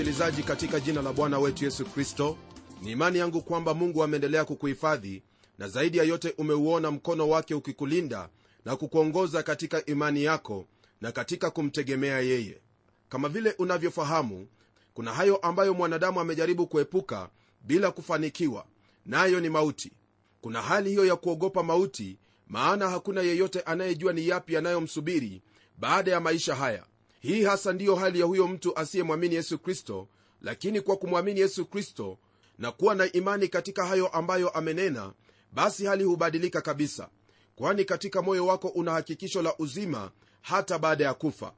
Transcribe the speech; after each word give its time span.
Msikilizaji 0.00 0.42
katika 0.42 0.80
jina 0.80 1.02
la 1.02 1.12
bwana 1.12 1.38
wetu 1.38 1.64
yesu 1.64 1.84
kristo 1.84 2.36
ni 2.82 2.90
imani 2.90 3.18
yangu 3.18 3.42
kwamba 3.42 3.74
mungu 3.74 4.02
ameendelea 4.02 4.44
kukuhifadhi 4.44 5.22
na 5.58 5.68
zaidi 5.68 5.98
ya 5.98 6.04
yote 6.04 6.34
umeuona 6.38 6.90
mkono 6.90 7.28
wake 7.28 7.54
ukikulinda 7.54 8.28
na 8.64 8.76
kukuongoza 8.76 9.42
katika 9.42 9.86
imani 9.86 10.24
yako 10.24 10.66
na 11.00 11.12
katika 11.12 11.50
kumtegemea 11.50 12.20
yeye. 12.20 12.60
Kama 13.08 13.28
vile 13.28 13.54
unavyofahamu 13.58 14.46
kuna 14.94 15.12
hayo 15.12 15.36
ambayo 15.36 15.74
mwanadamu 15.74 16.20
amejaribu 16.20 16.66
kuepuka 16.66 17.28
bila 17.64 17.90
kufanikiwa 17.90 18.66
nayo 19.06 19.34
na 19.34 19.40
ni 19.40 19.48
mauti. 19.48 19.92
Kuna 20.40 20.62
hali 20.62 20.90
hiyo 20.90 21.04
ya 21.04 21.16
kuogopa 21.16 21.62
mauti 21.62 22.18
maana 22.48 22.90
hakuna 22.90 23.20
yeyote 23.22 23.60
anayejua 23.60 24.12
ni 24.12 24.28
yapi 24.28 24.54
yanayomsubiri 24.54 25.42
baada 25.78 26.10
ya 26.10 26.20
maisha 26.20 26.54
haya 26.54 26.84
hii 27.20 27.42
hasa 27.44 27.72
ndiyo 27.72 27.94
hali 27.94 28.20
ya 28.20 28.26
huyo 28.26 28.48
mtu 28.48 28.78
asiyemwamini 28.78 29.34
yesu 29.34 29.58
kristo 29.58 30.08
lakini 30.42 30.80
kwa 30.80 30.96
kumwamini 30.96 31.40
yesu 31.40 31.66
kristo 31.66 32.18
na 32.58 32.72
kuwa 32.72 32.94
na 32.94 33.12
imani 33.12 33.48
katika 33.48 33.86
hayo 33.86 34.08
ambayo 34.08 34.48
amenena 34.48 35.12
basi 35.52 35.86
hali 35.86 36.04
hubadilika 36.04 36.60
kabisa 36.60 37.08
kwani 37.56 37.84
katika 37.84 38.22
moyo 38.22 38.46
wako 38.46 38.68
una 38.68 38.92
hakikisho 38.92 39.42
la 39.42 39.54
uzima 39.58 40.10
hata 40.40 40.78
baada 40.78 41.04
ya 41.04 41.14
kufa. 41.14 41.52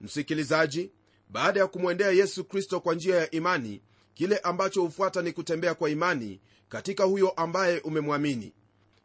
Msikilizaji 0.00 0.90
baada 1.28 1.60
ya 1.60 1.66
kumwendea 1.66 2.10
yesu 2.10 2.44
kristo 2.44 2.80
kwa 2.80 2.94
njia 2.94 3.16
ya 3.16 3.30
imani 3.30 3.82
kile 4.14 4.38
ambacho 4.38 4.82
hufuata 4.82 5.22
ni 5.22 5.32
kutembea 5.32 5.74
kwa 5.74 5.90
imani 5.90 6.40
katika 6.68 7.04
huyo 7.04 7.30
ambaye 7.30 7.80
umemwamini. 7.80 8.52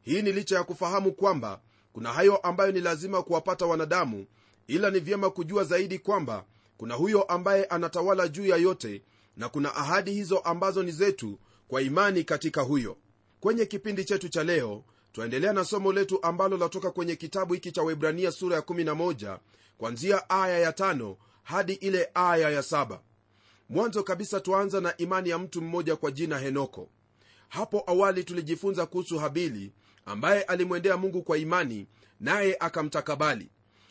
Hii 0.02 0.22
ni 0.22 0.32
licha 0.32 0.56
ya 0.56 0.64
kufahamu 0.64 1.12
kwamba 1.12 1.62
kuna 1.94 2.14
hayo 2.14 2.38
ambayo 2.38 2.72
ni 2.72 2.82
lazima 2.82 3.24
kuwapata 3.24 3.66
wanadamu 3.66 4.26
ila 4.68 4.90
ni 4.92 5.00
vyema 5.00 5.30
kujua 5.30 5.64
zaidi 5.64 6.00
kwamba 6.00 6.46
kuna 6.78 6.96
huyo 6.96 7.24
ambaye 7.24 7.66
anatawala 7.66 8.28
juu 8.28 8.46
ya 8.46 8.58
yote 8.58 9.02
na 9.38 9.50
kuna 9.50 9.76
ahadi 9.76 10.12
hizo 10.12 10.38
ambazo 10.40 10.84
ni 10.84 10.92
zetu 10.92 11.40
kwa 11.68 11.82
imani 11.82 12.24
katika 12.24 12.62
huyo. 12.62 12.98
Kwenye 13.40 13.66
kipindi 13.66 14.06
chetu 14.06 14.30
cha 14.30 14.44
leo 14.44 14.84
twaendelea 15.12 15.54
na 15.54 15.64
somo 15.66 15.94
letu 15.94 16.24
ambalo 16.24 16.58
latoka 16.58 16.92
kwenye 16.92 17.16
kitabu 17.16 17.54
hiki 17.54 17.72
cha 17.72 17.84
webrania 17.84 18.32
sura 18.32 18.56
ya 18.56 18.62
11 18.62 19.38
kwanzia 19.78 20.30
aya 20.30 20.60
ya 20.60 20.72
5 20.72 21.16
hadi 21.44 21.74
ile 21.74 22.10
aya 22.14 22.50
ya 22.50 22.62
7 22.62 23.00
mwanzo 23.70 24.04
kabisa 24.04 24.40
twaanza 24.40 24.82
na 24.82 24.98
imani 24.98 25.30
ya 25.30 25.38
mtu 25.38 25.62
mmoja 25.62 25.96
kwa 25.96 26.12
jina 26.12 26.38
henoko. 26.40 26.90
Hapo 27.50 27.84
awali 27.88 28.24
tulijifunza 28.24 28.86
kuhusu 28.86 29.20
habili 29.20 29.72
ambaye 30.06 30.44
alimwendea 30.44 30.98
mungu 30.98 31.24
kwa 31.24 31.38
imani 31.38 31.88
naye 32.20 32.58
akamtakabali 32.60 33.50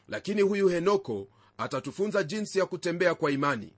lakini 0.09 0.43
huyu 0.43 0.69
henoko 0.69 1.29
atatufunza 1.59 2.23
jinsi 2.23 2.59
ya 2.59 2.67
kutembea 2.67 3.15
kwa 3.15 3.31
imani. 3.31 3.73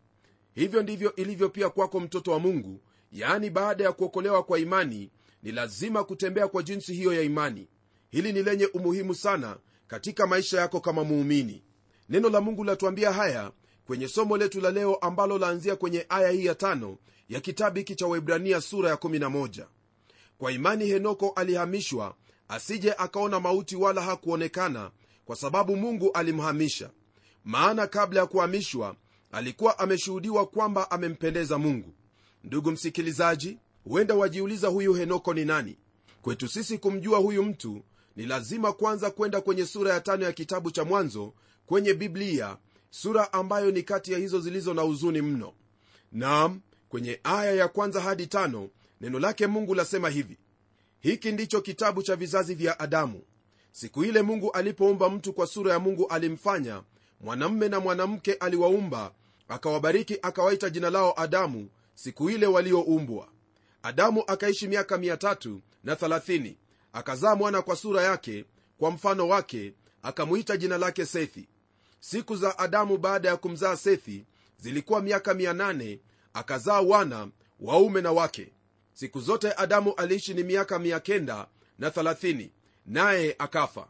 Hivyo 0.54 0.82
ndivyo 0.82 1.14
ilivyo 1.16 1.48
pia 1.48 1.70
kwako 1.70 2.00
mtoto 2.00 2.30
wa 2.32 2.38
mungu. 2.38 2.80
Yaani 3.12 3.50
baada 3.50 3.84
ya 3.84 3.92
kuokolewa 3.92 4.42
kwa 4.42 4.58
imani 4.58 5.10
ni 5.42 5.52
lazima 5.52 6.04
kutembea 6.04 6.48
kwa 6.48 6.62
jinsi 6.62 6.94
hiyo 6.94 7.12
ya 7.14 7.22
imani. 7.22 7.68
Hili 8.10 8.32
ni 8.32 8.42
lenye 8.42 8.66
umuhimu 8.66 9.14
sana 9.14 9.56
katika 9.86 10.26
maisha 10.26 10.60
yako 10.60 10.80
kama 10.80 11.04
muumini. 11.04 11.62
Neno 12.08 12.28
la 12.28 12.40
mungu 12.40 12.64
latuambia 12.64 13.12
haya 13.12 13.52
kwenye 13.86 14.08
somo 14.08 14.36
letu 14.36 14.60
la 14.60 14.70
leo 14.70 14.94
ambalo 14.94 15.38
laanzia 15.38 15.76
kwenye 15.76 16.06
aya 16.08 16.30
hii 16.30 16.44
ya 16.44 16.54
tano 16.54 16.98
ya 17.28 17.40
kitabu 17.40 17.78
hiki 17.78 17.94
cha 17.94 18.06
waibrania 18.06 18.60
sura 18.60 18.90
ya 18.90 18.96
11 18.96 19.66
kwa 20.38 20.52
imani 20.52 20.86
henoko 20.86 21.28
alihamishwa 21.30 22.14
asije 22.48 22.92
akaona 22.92 23.40
mauti 23.40 23.76
wala 23.76 24.02
hakuonekana 24.02 24.90
kwa 25.28 25.36
sababu 25.36 25.76
mungu 25.76 26.10
alimhamisha. 26.12 26.90
Maana 27.44 27.86
kabla 27.86 28.20
ya 28.20 28.26
kuhamishwa 28.26 28.96
alikuwa 29.32 29.78
ameshuhudiwa 29.78 30.46
kwamba 30.46 30.90
amempendeza 30.90 31.58
mungu. 31.58 31.94
Ndugu 32.44 32.70
msikilizaji 32.70 33.58
huenda 33.84 34.14
wajiuliza 34.14 34.68
huyu 34.68 34.94
henoko 34.94 35.34
ni 35.34 35.44
nani? 35.44 35.76
Kwetu 36.22 36.48
sisi 36.48 36.78
kumjua 36.78 37.18
huyu 37.18 37.42
mtu 37.44 37.82
ni 38.16 38.26
lazima 38.26 38.72
kwanza 38.72 39.10
kwenda 39.10 39.40
kwenye 39.40 39.66
sura 39.66 39.92
ya 39.94 40.00
tano 40.00 40.24
ya 40.24 40.32
kitabu 40.32 40.70
cha 40.70 40.84
mwanzo 40.84 41.32
kwenye 41.66 41.94
biblia 41.94 42.56
sura 42.90 43.32
ambayo 43.32 43.70
ni 43.70 43.82
kati 43.82 44.12
ya 44.12 44.18
hizo 44.18 44.40
zilizo 44.40 44.74
na 44.74 44.82
huzuni 44.82 45.22
mno. 45.22 45.52
Nam 46.12 46.60
kwenye 46.88 47.20
aya 47.24 47.52
ya 47.52 47.68
kwanza 47.68 48.00
hadi 48.00 48.26
tano 48.26 48.68
neno 49.00 49.18
lake 49.18 49.46
mungu 49.46 49.74
lasema 49.74 50.08
hivi. 50.08 50.36
Hiki 51.00 51.32
ndicho 51.32 51.60
kitabu 51.60 52.02
cha 52.02 52.16
vizazi 52.16 52.54
vya 52.54 52.80
adamu 52.80 53.22
siku 53.72 54.04
ile 54.04 54.22
mungu 54.22 54.50
alipoumba 54.52 55.10
mtu 55.10 55.32
kwa 55.32 55.46
sura 55.46 55.72
ya 55.72 55.78
mungu 55.78 56.06
alimfanya. 56.06 56.82
Mwanamme 57.20 57.68
na 57.68 57.80
mwanamke 57.80 58.32
aliwaumba. 58.32 59.12
Akawabariki 59.48 60.18
akawaita 60.22 60.70
jina 60.70 60.90
lao 60.90 61.14
adamu 61.16 61.68
siku 61.94 62.30
ile 62.30 62.46
walioumbwa. 62.46 63.28
Adamu 63.82 64.24
akaishi 64.26 64.68
miaka 64.68 64.96
330 64.96 66.54
akazaa 66.92 67.34
mwana 67.34 67.62
kwa 67.62 67.76
sura 67.76 68.02
yake 68.02 68.44
kwa 68.78 68.90
mfano 68.90 69.28
wake 69.28 69.72
akamwita 70.02 70.56
jina 70.56 70.78
lake 70.78 71.06
sethi. 71.06 71.48
Siku 72.00 72.36
za 72.36 72.58
adamu 72.58 72.98
baada 72.98 73.28
ya 73.28 73.36
kumzaa 73.36 73.76
sethi 73.76 74.24
zilikuwa 74.58 75.00
miaka 75.00 75.32
800 75.34 75.98
akazaa 76.34 76.80
wana 76.80 77.28
waume 77.60 78.00
na 78.00 78.12
wake. 78.12 78.52
Siku 78.92 79.20
zote 79.20 79.52
adamu 79.52 79.92
aliishi 79.94 80.34
ni 80.34 80.42
miaka 80.42 80.78
930 80.78 82.48
naye 82.88 83.34
akafa. 83.38 83.88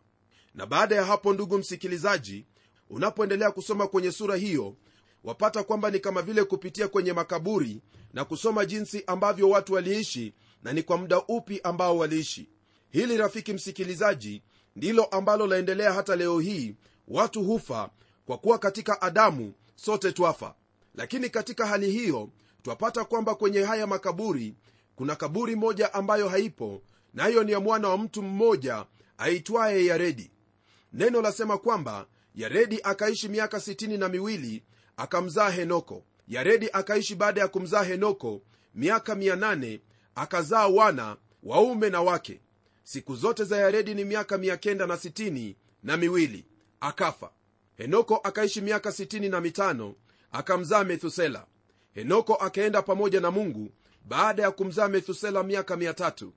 Na 0.55 0.67
baada 0.67 0.95
ya 0.97 1.05
hapo 1.05 1.33
ndugu 1.33 1.59
msikilizaji 1.59 2.47
unapoendelea 2.91 3.51
kusoma 3.51 3.87
kwenye 3.89 4.13
sura 4.13 4.37
hiyo 4.37 4.77
wapata 5.25 5.63
kwamba 5.63 5.91
ni 5.91 5.99
kama 6.01 6.23
vile 6.23 6.45
kupitia 6.45 6.89
kwenye 6.89 7.13
makaburi 7.13 7.81
na 8.13 8.25
kusoma 8.25 8.65
jinsi 8.67 9.05
ambavyo 9.07 9.51
watu 9.51 9.73
waliishi 9.75 10.35
na 10.63 10.73
ni 10.73 10.83
kwa 10.83 10.97
muda 10.97 11.23
upi 11.29 11.61
ambao 11.63 11.99
waliishi. 11.99 12.49
Hili 12.91 13.17
rafiki 13.17 13.53
msikilizaji 13.53 14.43
ndilo 14.77 15.05
ambalo 15.05 15.47
laendelea 15.47 15.93
hata 15.93 16.17
leo 16.17 16.41
hii. 16.41 16.75
Watu 17.09 17.45
hufa 17.45 17.91
kwa 18.27 18.39
kuwa 18.39 18.59
katika 18.59 19.03
adamu 19.03 19.53
sote 19.75 20.13
twafa. 20.13 20.55
Lakini 20.95 21.31
katika 21.31 21.67
hali 21.67 21.91
hiyo 21.91 22.31
twapata 22.63 23.05
kwamba 23.05 23.35
kwenye 23.35 23.63
haya 23.63 23.87
makaburi 23.87 24.55
kuna 24.97 25.17
kaburi 25.17 25.57
moja 25.57 25.95
ambayo 25.95 26.29
haipo 26.29 26.83
nayo 27.19 27.45
ni 27.45 27.53
ya 27.53 27.61
mwana 27.61 27.89
wa 27.89 27.99
mtu 27.99 28.23
mmoja 28.23 28.87
aitwaye 29.19 29.85
yaredi. 29.87 30.31
Neno 30.93 31.23
lasema 31.23 31.59
kwamba 31.59 32.07
yaredi 32.35 32.81
akaishi 32.83 33.29
miaka 33.29 33.61
sitini 33.61 33.99
na 33.99 34.09
miwili 34.09 34.63
akamzaa 34.97 35.51
henoko. 35.51 36.05
Yaredi 36.29 36.69
akaishi 36.73 37.15
baada 37.15 37.41
ya 37.41 37.49
kumzaa 37.49 37.83
henoko 37.83 38.43
miaka 38.75 39.15
800 39.15 39.81
akazaa 40.15 40.67
wana 40.67 41.17
waume 41.43 41.91
na 41.91 42.03
wake. 42.03 42.41
Siku 42.83 43.17
zote 43.17 43.45
za 43.45 43.57
yaredi 43.57 43.95
ni 43.95 44.05
miaka 44.05 44.37
960 44.37 45.55
na 45.83 45.97
miwili. 45.97 46.45
Akafa. 46.81 47.31
Henoko 47.77 48.17
akaishi 48.17 48.61
miaka 48.61 48.91
65 48.91 49.93
akamzaa 50.33 50.85
methusela. 50.85 51.47
Henoko 51.95 52.35
akaenda 52.35 52.83
pamoja 52.83 53.21
na 53.21 53.31
mungu 53.31 53.71
baada 54.05 54.43
ya 54.43 54.51
kumzaa 54.51 54.89
methusela 54.89 55.43
miaka 55.43 55.77
300 55.77 56.29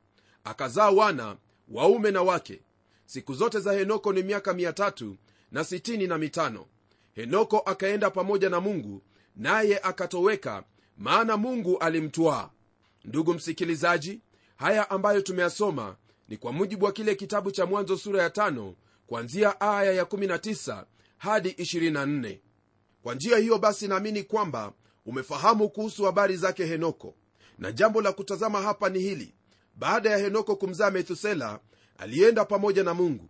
akazaa 0.43 0.89
wana 0.89 1.37
waume 1.69 2.11
na 2.11 2.21
wake. 2.21 2.61
Siku 3.05 3.33
zote 3.33 3.59
za 3.59 3.73
henoko 3.73 4.13
ni 4.13 4.23
miaka 4.23 4.53
3 4.53 5.13
na 5.51 5.61
65 5.61 6.65
henoko 7.13 7.59
akaenda 7.59 8.09
pamoja 8.09 8.49
na 8.49 8.59
mungu 8.59 9.01
naye 9.35 9.79
akatoweka 9.83 10.63
maana 10.97 11.37
mungu 11.37 11.77
alimtwaa 11.77 12.49
ndugu 13.05 13.33
msikilizaji 13.33 14.21
haya 14.55 14.89
ambayo 14.89 15.21
tumeyasoma 15.21 15.95
ni 16.29 16.37
kwa 16.37 16.51
mujibu 16.51 16.85
wa 16.85 16.91
kile 16.91 17.15
kitabu 17.15 17.51
cha 17.51 17.65
mwanzo 17.65 17.97
sura 17.97 18.23
ya 18.23 18.29
5 18.29 18.73
kuanzia 19.07 19.61
aya 19.61 19.91
ya 19.93 20.03
19 20.03 20.85
hadi 21.17 21.49
24 21.49 22.37
kwa 23.03 23.15
njia 23.15 23.37
hiyo 23.37 23.57
basi 23.57 23.87
naamini 23.87 24.23
kwamba 24.23 24.73
umefahamu 25.05 25.69
kuhusu 25.69 26.03
habari 26.03 26.37
zake 26.37 26.65
henoko. 26.65 27.15
Na 27.57 27.71
jambo 27.71 28.01
la 28.01 28.11
kutazama 28.11 28.61
hapa 28.61 28.89
ni 28.89 28.99
hili 28.99 29.33
baada 29.75 30.09
ya 30.09 30.17
henoko 30.17 30.55
kumzaa 30.55 30.91
methusela 30.91 31.59
alienda 31.97 32.45
pamoja 32.45 32.83
na 32.83 32.93
mungu. 32.93 33.29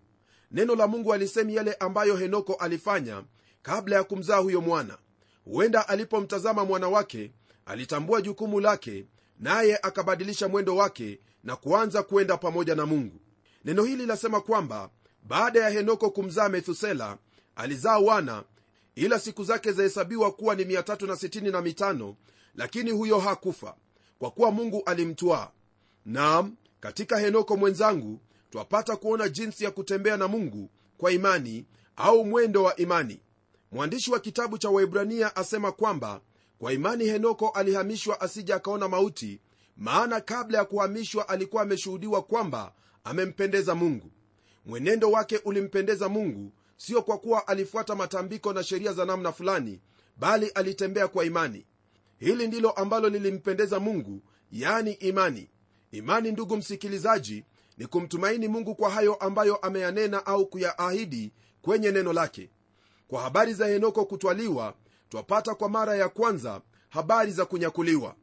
Neno 0.51 0.75
la 0.75 0.87
mungu 0.87 1.13
alisemi 1.13 1.55
yale 1.55 1.73
ambayo 1.73 2.15
henoko 2.15 2.53
alifanya 2.53 3.23
kabla 3.61 3.95
ya 3.95 4.03
kumzaa 4.03 4.37
huyo 4.37 4.61
mwana. 4.61 4.97
Huenda 5.45 5.87
alipomtazama 5.87 6.65
mwana 6.65 6.89
wake 6.89 7.31
alitambua 7.65 8.21
jukumu 8.21 8.59
lake 8.59 9.05
naye 9.39 9.79
akabadilisha 9.83 10.47
mwendo 10.47 10.75
wake 10.75 11.19
na 11.43 11.55
kuanza 11.55 12.03
kwenda 12.03 12.37
pamoja 12.37 12.75
na 12.75 12.85
mungu. 12.85 13.19
Neno 13.65 13.83
hili 13.83 14.05
lasema 14.05 14.41
kwamba 14.41 14.89
baada 15.23 15.59
ya 15.59 15.69
henoko 15.69 16.09
kumzaa 16.09 16.49
methusela 16.49 17.17
alizaa 17.55 17.97
wana 17.99 18.43
ila 18.95 19.19
siku 19.19 19.43
zake 19.43 19.71
zahesabiwa 19.71 20.31
kuwa 20.31 20.55
ni 20.55 20.63
365 20.63 22.13
lakini 22.55 22.91
huyo 22.91 23.19
hakufa 23.19 23.75
kwa 24.19 24.31
kuwa 24.31 24.51
mungu 24.51 24.83
alimtwaa 24.85 25.49
naam 26.05 26.55
katika 26.79 27.17
henoko 27.19 27.57
mwenzangu 27.57 28.19
twapata 28.49 28.95
kuona 28.95 29.29
jinsi 29.29 29.63
ya 29.63 29.71
kutembea 29.71 30.17
na 30.17 30.27
mungu 30.27 30.69
kwa 30.97 31.11
imani 31.11 31.65
au 31.95 32.25
mwendo 32.25 32.63
wa 32.63 32.75
imani. 32.75 33.21
Mwandishi 33.71 34.11
wa 34.11 34.19
kitabu 34.19 34.57
cha 34.57 34.69
waibrania 34.69 35.35
asema 35.35 35.71
kwamba 35.71 36.21
kwa 36.59 36.73
imani 36.73 37.05
henoko 37.05 37.49
alihamishwa 37.49 38.21
asija 38.21 38.55
akaona 38.55 38.87
mauti 38.87 39.39
maana 39.77 40.21
kabla 40.21 40.57
ya 40.57 40.65
kuhamishwa 40.65 41.29
alikuwa 41.29 41.61
ameshuhudiwa 41.63 42.21
kwamba 42.21 42.73
amempendeza 43.03 43.75
mungu. 43.75 44.11
Mwenendo 44.65 45.11
wake 45.11 45.37
ulimpendeza 45.45 46.09
mungu 46.09 46.51
sio 46.77 47.01
kwa 47.01 47.17
kuwa 47.17 47.47
alifuata 47.47 47.95
matambiko 47.95 48.53
na 48.53 48.63
sheria 48.63 48.93
za 48.93 49.05
namna 49.05 49.31
fulani 49.31 49.81
bali 50.17 50.47
alitembea 50.49 51.07
kwa 51.07 51.25
imani. 51.25 51.65
Hili 52.19 52.47
ndilo 52.47 52.71
ambalo 52.71 53.09
lilimpendeza 53.09 53.79
mungu 53.79 54.21
yani 54.51 54.91
imani 54.91 55.49
imani 55.91 56.31
ndugu 56.31 56.57
msikilizaji 56.57 57.43
ni 57.77 57.85
kumtumaini 57.87 58.47
mungu 58.47 58.75
kwa 58.75 58.89
hayo 58.89 59.15
ambayo 59.15 59.55
ameyanena 59.55 60.25
au 60.25 60.45
kuyaahidi 60.45 61.31
kwenye 61.61 61.91
neno 61.91 62.13
lake. 62.13 62.49
Kwa 63.07 63.21
habari 63.21 63.53
za 63.53 63.67
henoko 63.67 64.05
kutwaliwa 64.05 64.73
twapata 65.09 65.55
kwa 65.55 65.69
mara 65.69 65.95
ya 65.95 66.09
kwanza 66.09 66.61
habari 66.89 67.31
za 67.31 67.45
kunyakuliwa. 67.45 68.15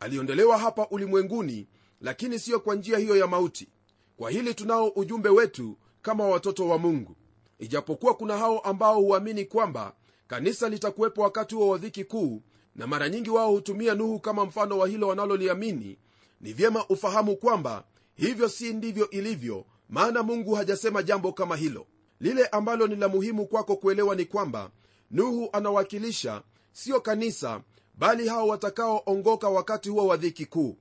Aliondolewa 0.00 0.58
hapa 0.58 0.88
ulimwenguni 0.90 1.66
lakini 2.00 2.38
siyo 2.38 2.60
kwa 2.60 2.74
njia 2.74 2.98
hiyo 2.98 3.16
ya 3.16 3.26
mauti. 3.26 3.68
Kwa 4.16 4.30
hili 4.30 4.54
tunao 4.54 4.88
ujumbe 4.88 5.28
wetu 5.28 5.76
kama 6.02 6.26
watoto 6.28 6.68
wa 6.68 6.78
mungu. 6.78 7.16
Ijapokuwa 7.58 8.14
kuna 8.14 8.36
hao 8.38 8.58
ambao 8.58 9.00
huamini 9.00 9.44
kwamba 9.44 9.94
kanisa 10.26 10.68
litakuwepo 10.68 11.22
wakati 11.22 11.54
huo 11.54 11.68
wa 11.68 11.78
dhiki 11.78 12.04
kuu 12.04 12.42
na 12.74 12.86
mara 12.86 13.08
nyingi 13.08 13.30
wao 13.30 13.50
hutumia 13.52 13.94
nuhu 13.94 14.20
kama 14.20 14.44
mfano 14.44 14.78
wa 14.78 14.88
hilo 14.88 15.08
wanaloliamini 15.08 15.98
ni 16.40 16.52
vyema 16.52 16.86
ufahamu 16.88 17.36
kwamba 17.36 17.84
hivyo 18.14 18.48
si 18.48 18.72
ndivyo 18.72 19.10
ilivyo 19.10 19.64
maana 19.88 20.22
mungu 20.22 20.54
hajasema 20.54 21.02
jambo 21.02 21.32
kama 21.32 21.56
hilo. 21.56 21.86
Lile 22.20 22.46
ambalo 22.46 22.86
ni 22.86 22.96
la 22.96 23.08
muhimu 23.08 23.46
kwako 23.46 23.76
kuelewa 23.76 24.14
ni 24.14 24.24
kwamba 24.24 24.70
nuhu 25.10 25.48
anawakilisha 25.52 26.42
sio 26.72 27.00
kanisa 27.00 27.60
bali 27.94 28.28
hao 28.28 28.48
watakaoongoka 28.48 29.48
wakati 29.48 29.88
huo 29.88 30.06
wa 30.06 30.16
dhiki 30.16 30.46
kuu. 30.46 30.76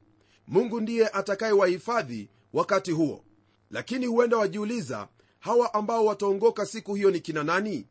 Mungu 0.47 0.81
ndiye 0.81 1.07
atakayewahifadhi 1.07 2.29
wakati 2.53 2.91
huo. 2.91 3.23
Lakini 3.71 4.05
huenda 4.05 4.37
wajiuliza 4.37 5.07
hawa 5.39 5.73
ambao 5.73 6.05
wataongoka 6.05 6.65
siku 6.65 6.95
hiyo 6.95 7.11
ni 7.11 7.19
kina 7.19 7.43
nani? 7.43 7.85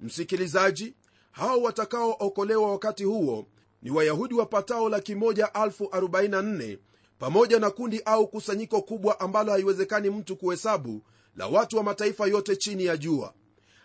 Msikilizaji 0.00 0.94
hao 1.30 1.62
watakaookolewa 1.62 2.70
wakati 2.70 3.04
huo 3.04 3.46
ni 3.82 3.90
wayahudi 3.90 4.34
wapatao 4.34 4.88
laki 4.88 5.14
moja 5.14 5.54
alfu 5.54 5.84
44 5.84 6.78
pamoja 7.20 7.58
na 7.58 7.70
kundi 7.70 8.02
au 8.04 8.28
kusanyiko 8.28 8.82
kubwa 8.82 9.20
ambalo 9.20 9.52
haiwezekani 9.52 10.10
mtu 10.10 10.36
kuhesabu 10.36 11.02
la 11.36 11.46
watu 11.46 11.76
wa 11.76 11.82
mataifa 11.82 12.26
yote 12.26 12.56
chini 12.56 12.84
ya 12.84 12.96
jua. 12.96 13.34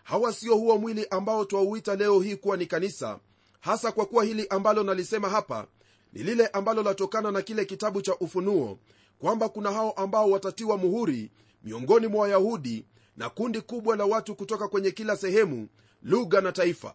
Hawa 0.03 0.33
sio 0.33 0.55
huo 0.55 0.77
mwili 0.77 1.07
ambao 1.09 1.45
twauita 1.45 1.95
leo 1.95 2.19
hii 2.19 2.35
kuwa 2.35 2.57
ni 2.57 2.65
kanisa 2.65 3.19
hasa 3.59 3.91
kwa 3.91 4.05
kuwa 4.05 4.23
hili 4.23 4.47
ambalo 4.49 4.83
nalisema 4.83 5.29
hapa 5.29 5.67
ni 6.13 6.23
lile 6.23 6.47
ambalo 6.47 6.83
latokana 6.83 7.31
na 7.31 7.41
kile 7.41 7.65
kitabu 7.65 8.01
cha 8.01 8.15
ufunuo 8.15 8.79
kwamba 9.19 9.49
kuna 9.49 9.71
hao 9.71 9.91
ambao 9.91 10.31
watatiwa 10.31 10.77
muhuri 10.77 11.31
miongoni 11.63 12.07
mwa 12.07 12.21
wayahudi 12.21 12.85
na 13.17 13.29
kundi 13.29 13.61
kubwa 13.61 13.95
la 13.95 14.05
watu 14.05 14.35
kutoka 14.35 14.67
kwenye 14.67 14.91
kila 14.91 15.17
sehemu 15.17 15.67
lugha 16.03 16.41
na 16.41 16.51
taifa. 16.51 16.93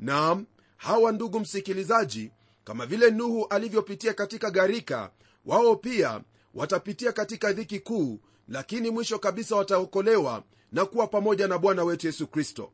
Naam 0.00 0.46
hawa 0.76 1.12
ndugu 1.12 1.40
msikilizaji 1.40 2.30
kama 2.64 2.86
vile 2.86 3.10
nuhu 3.10 3.46
alivyopitia 3.50 4.14
katika 4.14 4.50
gharika 4.50 5.10
wao 5.48 5.76
pia 5.76 6.20
watapitia 6.54 7.12
katika 7.12 7.52
dhiki 7.52 7.80
kuu 7.80 8.20
lakini 8.48 8.90
mwisho 8.90 9.18
kabisa 9.18 9.56
wataokolewa 9.56 10.42
na 10.72 10.84
kuwa 10.86 11.06
pamoja 11.06 11.48
na 11.48 11.58
bwana 11.58 11.84
wetu 11.84 12.06
yesu 12.06 12.26
kristo. 12.26 12.72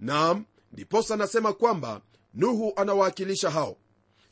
Nam 0.00 0.44
ndiposa 0.72 1.16
nasema 1.16 1.52
kwamba 1.52 2.00
nuhu 2.34 2.72
anawakilisha 2.76 3.50
hao. 3.50 3.76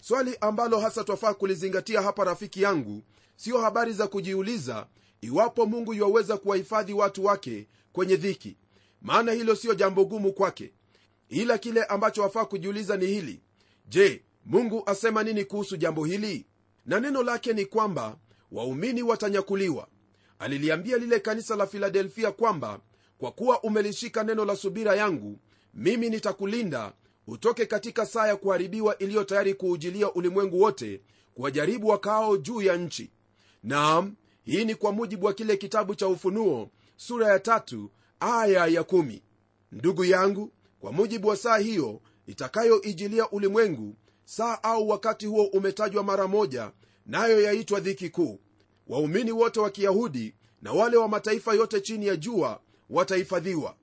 Swali 0.03 0.37
ambalo 0.41 0.79
hasa 0.81 1.05
twafaa 1.05 1.35
kulizingatia 1.35 2.03
hapa 2.03 2.25
rafiki 2.25 2.63
yangu 2.63 3.03
siyo 3.37 3.59
habari 3.59 3.93
za 3.93 4.07
kujiuliza 4.09 4.87
iwapo 5.21 5.67
mungu 5.67 5.95
yuwaweza 5.95 6.37
kuwahifadhi 6.37 6.93
watu 6.93 7.25
wake 7.25 7.69
kwenye 7.93 8.17
dhiki. 8.17 8.57
Maana 9.03 9.33
hilo 9.33 9.55
siyo 9.57 9.75
jambo 9.75 10.05
gumu 10.05 10.33
kwake. 10.33 10.73
Ila 11.29 11.59
kile 11.59 11.85
ambacho 11.85 12.23
wafaa 12.23 12.45
kujiuliza 12.45 12.97
ni 12.97 13.07
hili. 13.07 13.41
Je 13.89 14.23
mungu 14.47 14.83
asema 14.87 15.23
nini 15.23 15.45
kuhusu 15.45 15.77
jambo 15.77 16.05
hili 16.05 16.47
na 16.87 17.01
neno 17.01 17.23
lake 17.23 17.53
ni 17.53 17.67
kwamba 17.67 18.17
waumini 18.53 19.03
watanyakuliwa 19.03 19.89
aliliambia 20.39 20.97
lile 20.97 21.21
kanisa 21.21 21.57
la 21.57 21.67
filadelfia 21.67 22.33
kwamba 22.33 22.81
kwa 23.19 23.33
kuwa 23.33 23.63
umelishika 23.63 24.25
neno 24.25 24.45
la 24.45 24.57
subira 24.57 24.95
yangu 24.97 25.39
mimi 25.75 26.11
nitakulinda 26.11 26.93
utoke 27.27 27.67
katika 27.67 28.07
saa 28.07 28.27
ya 28.27 28.37
kuharibiwa 28.37 28.99
iliyo 28.99 29.25
tayari 29.25 29.55
kuujilia 29.55 30.13
ulimwengu 30.13 30.61
wote 30.61 31.01
kuwajaribu 31.35 31.89
wakaao 31.89 32.37
juu 32.37 32.63
ya 32.63 32.77
nchi 32.77 33.11
naam 33.63 34.15
hii 34.43 34.65
ni 34.65 34.75
kwa 34.75 34.93
mujibu 34.93 35.27
wa 35.27 35.33
kile 35.33 35.57
kitabu 35.57 35.95
cha 35.95 36.09
ufunuo 36.09 36.71
sura 36.97 37.29
ya 37.29 37.39
tatu 37.39 37.91
aya 38.21 38.67
ya 38.67 38.83
kumi. 38.85 39.23
ndugu 39.73 40.05
yangu 40.05 40.53
kwa 40.81 40.93
mujibu 40.93 41.29
wa 41.29 41.37
saa 41.37 41.59
hiyo 41.59 42.01
itakayoijilia 42.27 43.31
ulimwengu 43.31 43.97
saa 44.25 44.59
au 44.63 44.89
wakati 44.89 45.27
huo 45.27 45.45
umetajwa 45.45 46.03
mara 46.03 46.29
moja 46.29 46.71
nayo 47.07 47.41
yaitwa 47.41 47.81
dhiki 47.81 48.11
kuu. 48.11 48.39
Waumini 48.87 49.33
wote 49.33 49.61
wa 49.61 49.71
kiyahudi 49.71 50.35
na 50.63 50.73
wale 50.73 50.97
wa 50.97 51.09
mataifa 51.09 51.55
yote 51.55 51.81
chini 51.81 52.07
ya 52.07 52.17
jua 52.17 52.61
watahifadhiwa. 52.91 53.75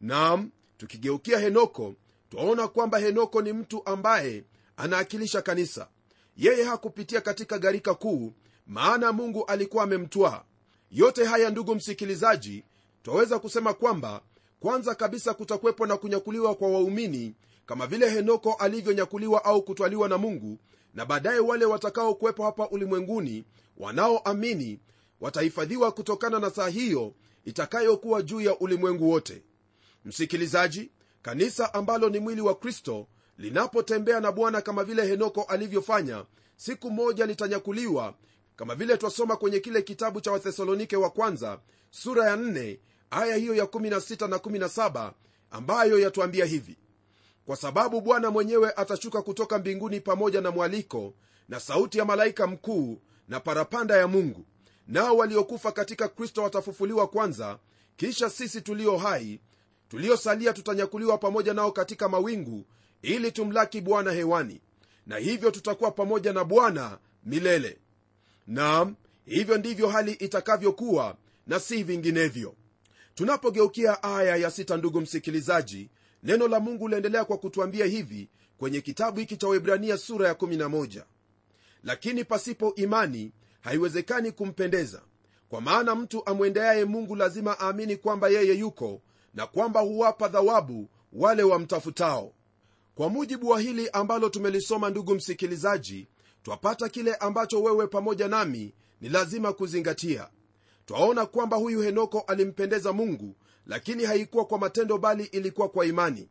Nam 0.00 0.50
tukigeukia 0.78 1.38
henoko 1.38 1.94
twaona 2.30 2.68
kwamba 2.68 2.98
henoko 2.98 3.42
ni 3.42 3.52
mtu 3.52 3.86
ambaye 3.86 4.44
anaakilisha 4.76 5.42
kanisa. 5.42 5.88
Yeye 6.36 6.64
hakupitia 6.64 7.20
katika 7.20 7.58
gharika 7.58 7.94
kuu 7.94 8.32
maana 8.66 9.12
mungu 9.12 9.44
alikuwa 9.44 9.84
amemtwaa. 9.84 10.42
Yote 10.90 11.24
haya 11.24 11.50
ndugu 11.50 11.74
msikilizaji 11.74 12.64
twaweza 13.02 13.38
kusema 13.38 13.74
kwamba 13.74 14.20
kwanza 14.60 14.94
kabisa 14.94 15.34
kutakuwepo 15.34 15.86
na 15.86 15.96
kunyakuliwa 15.96 16.54
kwa 16.54 16.68
waumini 16.68 17.34
kama 17.72 17.86
vile 17.86 18.10
henoko 18.10 18.52
alivyonyakuliwa 18.52 19.44
au 19.44 19.62
kutwaliwa 19.62 20.08
na 20.08 20.18
mungu 20.18 20.58
na 20.94 21.04
baadaye 21.06 21.38
wale 21.38 21.64
watakaokuwepo 21.64 22.44
hapa 22.44 22.68
ulimwenguni 22.68 23.44
wanaoamini 23.76 24.80
watahifadhiwa 25.20 25.92
kutokana 25.92 26.38
na 26.38 26.50
saa 26.50 26.68
hiyo 26.68 27.14
itakayokuwa 27.44 28.22
juu 28.22 28.40
ya 28.40 28.58
ulimwengu 28.58 29.10
wote. 29.10 29.42
Msikilizaji 30.04 30.90
kanisa 31.22 31.74
ambalo 31.74 32.08
ni 32.08 32.18
mwili 32.18 32.40
wa 32.40 32.54
kristo 32.54 33.06
linapotembea 33.38 34.20
na 34.20 34.32
bwana 34.32 34.60
kama 34.60 34.84
vile 34.84 35.06
henoko 35.06 35.42
alivyofanya 35.42 36.24
siku 36.56 36.90
moja 36.90 37.26
litanyakuliwa 37.26 38.14
kama 38.56 38.74
vile 38.74 38.96
twasoma 38.96 39.36
kwenye 39.36 39.60
kile 39.60 39.82
kitabu 39.82 40.20
cha 40.20 40.32
wathesalonike 40.32 40.96
wa 40.96 41.10
kwanza 41.10 41.60
sura 41.90 42.26
ya 42.30 42.36
4 42.36 42.78
aya 43.10 43.36
hiyo 43.36 43.54
ya 43.54 43.64
16 43.64 44.28
na 44.28 44.36
17 44.36 45.12
ambayo 45.50 45.98
yatuambia 45.98 46.44
hivi 46.44 46.76
kwa 47.46 47.56
sababu 47.56 48.00
bwana 48.00 48.30
mwenyewe 48.30 48.72
atashuka 48.76 49.22
kutoka 49.22 49.58
mbinguni 49.58 50.00
pamoja 50.00 50.40
na 50.40 50.50
mwaliko 50.50 51.14
na 51.48 51.60
sauti 51.60 51.98
ya 51.98 52.04
malaika 52.04 52.46
mkuu 52.46 52.98
na 53.28 53.40
parapanda 53.40 53.96
ya 53.96 54.08
mungu. 54.08 54.44
Nao 54.88 55.16
waliokufa 55.16 55.72
katika 55.72 56.08
kristo 56.08 56.42
watafufuliwa 56.42 57.08
kwanza 57.08 57.58
kisha 57.96 58.30
sisi 58.30 58.60
tulio 58.60 58.96
hai 58.96 59.40
tuliosalia 59.88 60.52
tutanyakuliwa 60.52 61.18
pamoja 61.18 61.54
nao 61.54 61.72
katika 61.72 62.08
mawingu 62.08 62.64
ili 63.02 63.32
tumlaki 63.32 63.80
bwana 63.80 64.12
hewani. 64.12 64.60
Na 65.06 65.16
hivyo 65.16 65.50
tutakuwa 65.50 65.90
pamoja 65.90 66.32
na 66.32 66.44
bwana 66.44 66.98
milele. 67.24 67.78
Nam 68.46 68.96
hivyo 69.26 69.58
ndivyo 69.58 69.88
hali 69.88 70.12
itakavyokuwa 70.12 71.16
na 71.46 71.60
si 71.60 71.82
vinginevyo. 71.82 72.54
Tunapogeukia 73.14 74.02
aya 74.02 74.36
ya 74.36 74.50
sita 74.50 74.76
ndugu 74.76 75.00
msikilizaji 75.00 75.88
neno 76.22 76.48
la 76.48 76.60
mungu 76.60 76.88
liendelea 76.88 77.24
kwa 77.24 77.38
kutwambia 77.38 77.86
hivi 77.86 78.28
kwenye 78.58 78.80
kitabu 78.80 79.20
hiki 79.20 79.36
cha 79.36 79.48
webrania 79.48 79.96
sura 79.96 80.28
ya 80.28 80.34
11 80.34 81.02
lakini 81.84 82.24
pasipo 82.24 82.74
imani 82.74 83.32
haiwezekani 83.60 84.32
kumpendeza. 84.32 85.02
Kwa 85.48 85.60
maana 85.60 85.94
mtu 85.94 86.26
amwendeaye 86.26 86.84
mungu 86.84 87.16
lazima 87.16 87.56
aamini 87.60 87.96
kwamba 87.96 88.28
yeye 88.28 88.54
yuko 88.54 89.00
na 89.34 89.46
kwamba 89.46 89.80
huwapa 89.80 90.28
thawabu 90.28 90.88
wale 91.12 91.42
wamtafutao. 91.42 92.32
Kwa 92.94 93.08
mujibu 93.08 93.48
wa 93.48 93.60
hili 93.60 93.88
ambalo 93.90 94.28
tumelisoma 94.28 94.90
ndugu 94.90 95.14
msikilizaji 95.14 96.08
twapata 96.42 96.88
kile 96.88 97.14
ambacho 97.14 97.62
wewe 97.62 97.86
pamoja 97.86 98.28
nami 98.28 98.74
ni 99.00 99.08
lazima 99.08 99.52
kuzingatia. 99.52 100.28
Twaona 100.86 101.26
kwamba 101.26 101.56
huyu 101.56 101.80
henoko 101.80 102.20
alimpendeza 102.20 102.92
mungu 102.92 103.36
lakini 103.66 104.04
haikuwa 104.04 104.44
kwa 104.44 104.58
matendo 104.58 104.98
bali 104.98 105.24
ilikuwa 105.24 105.68
kwa 105.68 105.86
imani. 105.86 106.28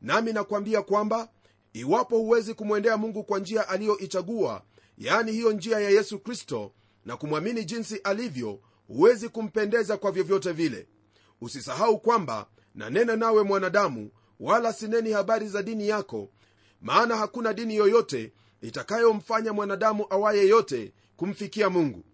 Nami 0.00 0.32
nakwambia 0.32 0.82
kwamba 0.82 1.28
iwapo 1.72 2.18
huwezi 2.18 2.54
kumwendea 2.54 2.96
mungu 2.96 3.24
kwa 3.24 3.38
njia 3.38 3.68
aliyoichagua 3.68 4.62
yaani 4.98 5.32
hiyo 5.32 5.52
njia 5.52 5.80
ya 5.80 5.90
yesu 5.90 6.18
kristo 6.18 6.72
na 7.04 7.16
kumwamini 7.16 7.64
jinsi 7.64 7.96
alivyo 7.96 8.60
huwezi 8.88 9.28
kumpendeza 9.28 9.96
kwa 9.96 10.12
vyovyote 10.12 10.52
vile. 10.52 10.88
Usisahau 11.40 11.98
kwamba 12.00 12.46
nanena 12.74 13.16
nawe 13.16 13.42
mwanadamu 13.42 14.10
wala 14.40 14.72
sineni 14.72 15.12
habari 15.12 15.48
za 15.48 15.62
dini 15.62 15.88
yako 15.88 16.28
maana 16.80 17.16
hakuna 17.16 17.52
dini 17.52 17.76
yoyote 17.76 18.32
itakayomfanya 18.62 19.52
mwanadamu 19.52 20.06
awaye 20.10 20.48
yote 20.48 20.92
kumfikia 21.16 21.70
mungu. 21.70 22.04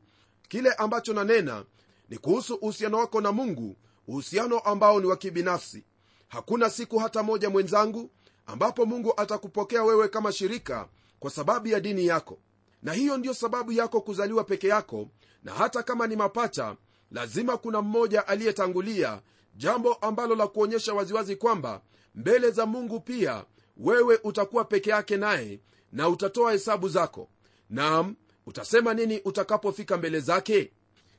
Kile 0.48 0.72
ambacho 0.72 1.12
nanena 1.12 1.64
ni 2.08 2.18
kuhusu 2.18 2.54
uhusiano 2.54 2.98
wako 2.98 3.20
na 3.20 3.32
mungu 3.32 3.76
uhusiano 4.08 4.58
ambao 4.58 5.00
ni 5.00 5.06
wa 5.06 5.16
kibinafsi. 5.16 5.84
Hakuna 6.28 6.70
siku 6.70 6.98
hata 6.98 7.22
moja 7.22 7.50
mwenzangu 7.50 8.10
ambapo 8.46 8.86
mungu 8.86 9.14
atakupokea 9.16 9.84
wewe 9.84 10.08
kama 10.08 10.32
shirika 10.32 10.88
kwa 11.20 11.30
sababu 11.30 11.68
ya 11.68 11.80
dini 11.80 12.06
yako. 12.06 12.38
Na 12.82 12.92
hiyo 12.92 13.16
ndiyo 13.16 13.34
sababu 13.34 13.72
yako 13.72 14.00
kuzaliwa 14.00 14.44
peke 14.44 14.68
yako 14.68 15.08
na 15.42 15.52
hata 15.54 15.82
kama 15.82 16.06
ni 16.06 16.16
mapacha 16.16 16.76
lazima 17.10 17.56
kuna 17.56 17.82
mmoja 17.82 18.28
aliyetangulia 18.28 19.22
jambo 19.56 19.94
ambalo 19.94 20.34
la 20.34 20.46
kuonyesha 20.46 20.94
waziwazi 20.94 21.36
kwamba 21.36 21.80
mbele 22.14 22.50
za 22.50 22.66
mungu 22.66 23.00
pia 23.00 23.44
wewe 23.76 24.18
utakuwa 24.24 24.64
peke 24.64 24.90
yake 24.90 25.16
naye 25.16 25.60
na 25.92 26.08
utatoa 26.08 26.52
hesabu 26.52 26.88
zako. 26.88 27.28
Nam 27.70 28.16
utasema 28.46 28.94
nini 28.94 29.20
utakapofika 29.24 29.96
mbele 29.96 30.20
zake? 30.20 30.72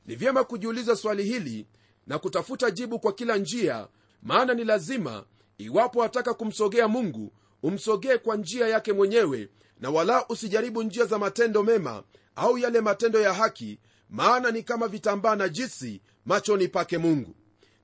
Ni 0.06 0.14
vyema 0.16 0.44
kujiuliza 0.44 0.96
swali 0.96 1.24
hili 1.24 1.66
na 2.06 2.18
kutafuta 2.18 2.70
jibu 2.70 2.98
kwa 2.98 3.12
kila 3.12 3.36
njia 3.36 3.88
maana 4.22 4.54
ni 4.54 4.64
lazima 4.64 5.24
iwapo 5.58 5.98
wataka 6.00 6.34
kumsogea 6.34 6.88
mungu 6.88 7.32
umsogee 7.62 8.18
kwa 8.18 8.36
njia 8.36 8.68
yake 8.68 8.92
mwenyewe 8.92 9.48
na 9.80 9.90
wala 9.90 10.28
usijaribu 10.28 10.82
njia 10.82 11.04
za 11.04 11.18
matendo 11.18 11.62
mema 11.62 12.02
au 12.36 12.58
yale 12.58 12.80
matendo 12.80 13.20
ya 13.20 13.34
haki 13.34 13.78
maana 14.10 14.50
ni 14.50 14.62
kama 14.62 14.88
vitambaa 14.88 15.36
na 15.36 15.48
jisi 15.48 16.00
machoni 16.26 16.68
pake 16.68 16.98
mungu. 16.98 17.34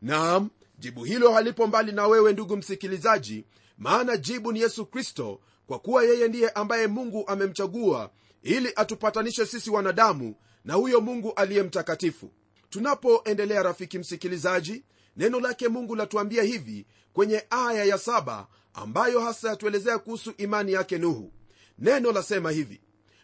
Naam 0.02 0.50
jibu 0.78 1.04
hilo 1.04 1.32
halipo 1.32 1.66
mbali 1.66 1.92
na 1.92 2.06
wewe 2.06 2.32
ndugu 2.32 2.56
msikilizaji 2.56 3.44
maana 3.78 4.16
jibu 4.16 4.52
ni 4.52 4.60
yesu 4.60 4.86
kristo 4.86 5.40
kwa 5.66 5.78
kuwa 5.78 6.04
yeye 6.04 6.28
ndiye 6.28 6.50
ambaye 6.50 6.86
mungu 6.86 7.24
amemchagua 7.26 8.10
ili 8.42 8.72
atupatanishe 8.76 9.46
sisi 9.46 9.70
wanadamu 9.70 10.34
na 10.64 10.74
huyo 10.74 11.00
mungu 11.00 11.32
aliye 11.36 11.62
mtakatifu 11.62 12.30
tunapoendelea 12.70 13.62
rafiki 13.62 13.98
msikilizaji 13.98 14.84
neno 15.16 15.40
lake 15.40 15.68
mungu 15.68 15.96
latuambia 15.96 16.42
hivi 16.42 16.86
kwenye 17.12 17.44
aya 17.50 17.84
ya 17.84 17.98
saba 17.98 18.46
ambayo 18.74 19.20
hasa 19.20 19.48
yatuelezea 19.48 19.98
kuhusu 19.98 20.32
imani 20.36 20.72
yake 20.72 20.98
nuhu. 20.98 21.32
Neno 21.78 22.12
lasema 22.12 22.50
hivi 22.50 22.80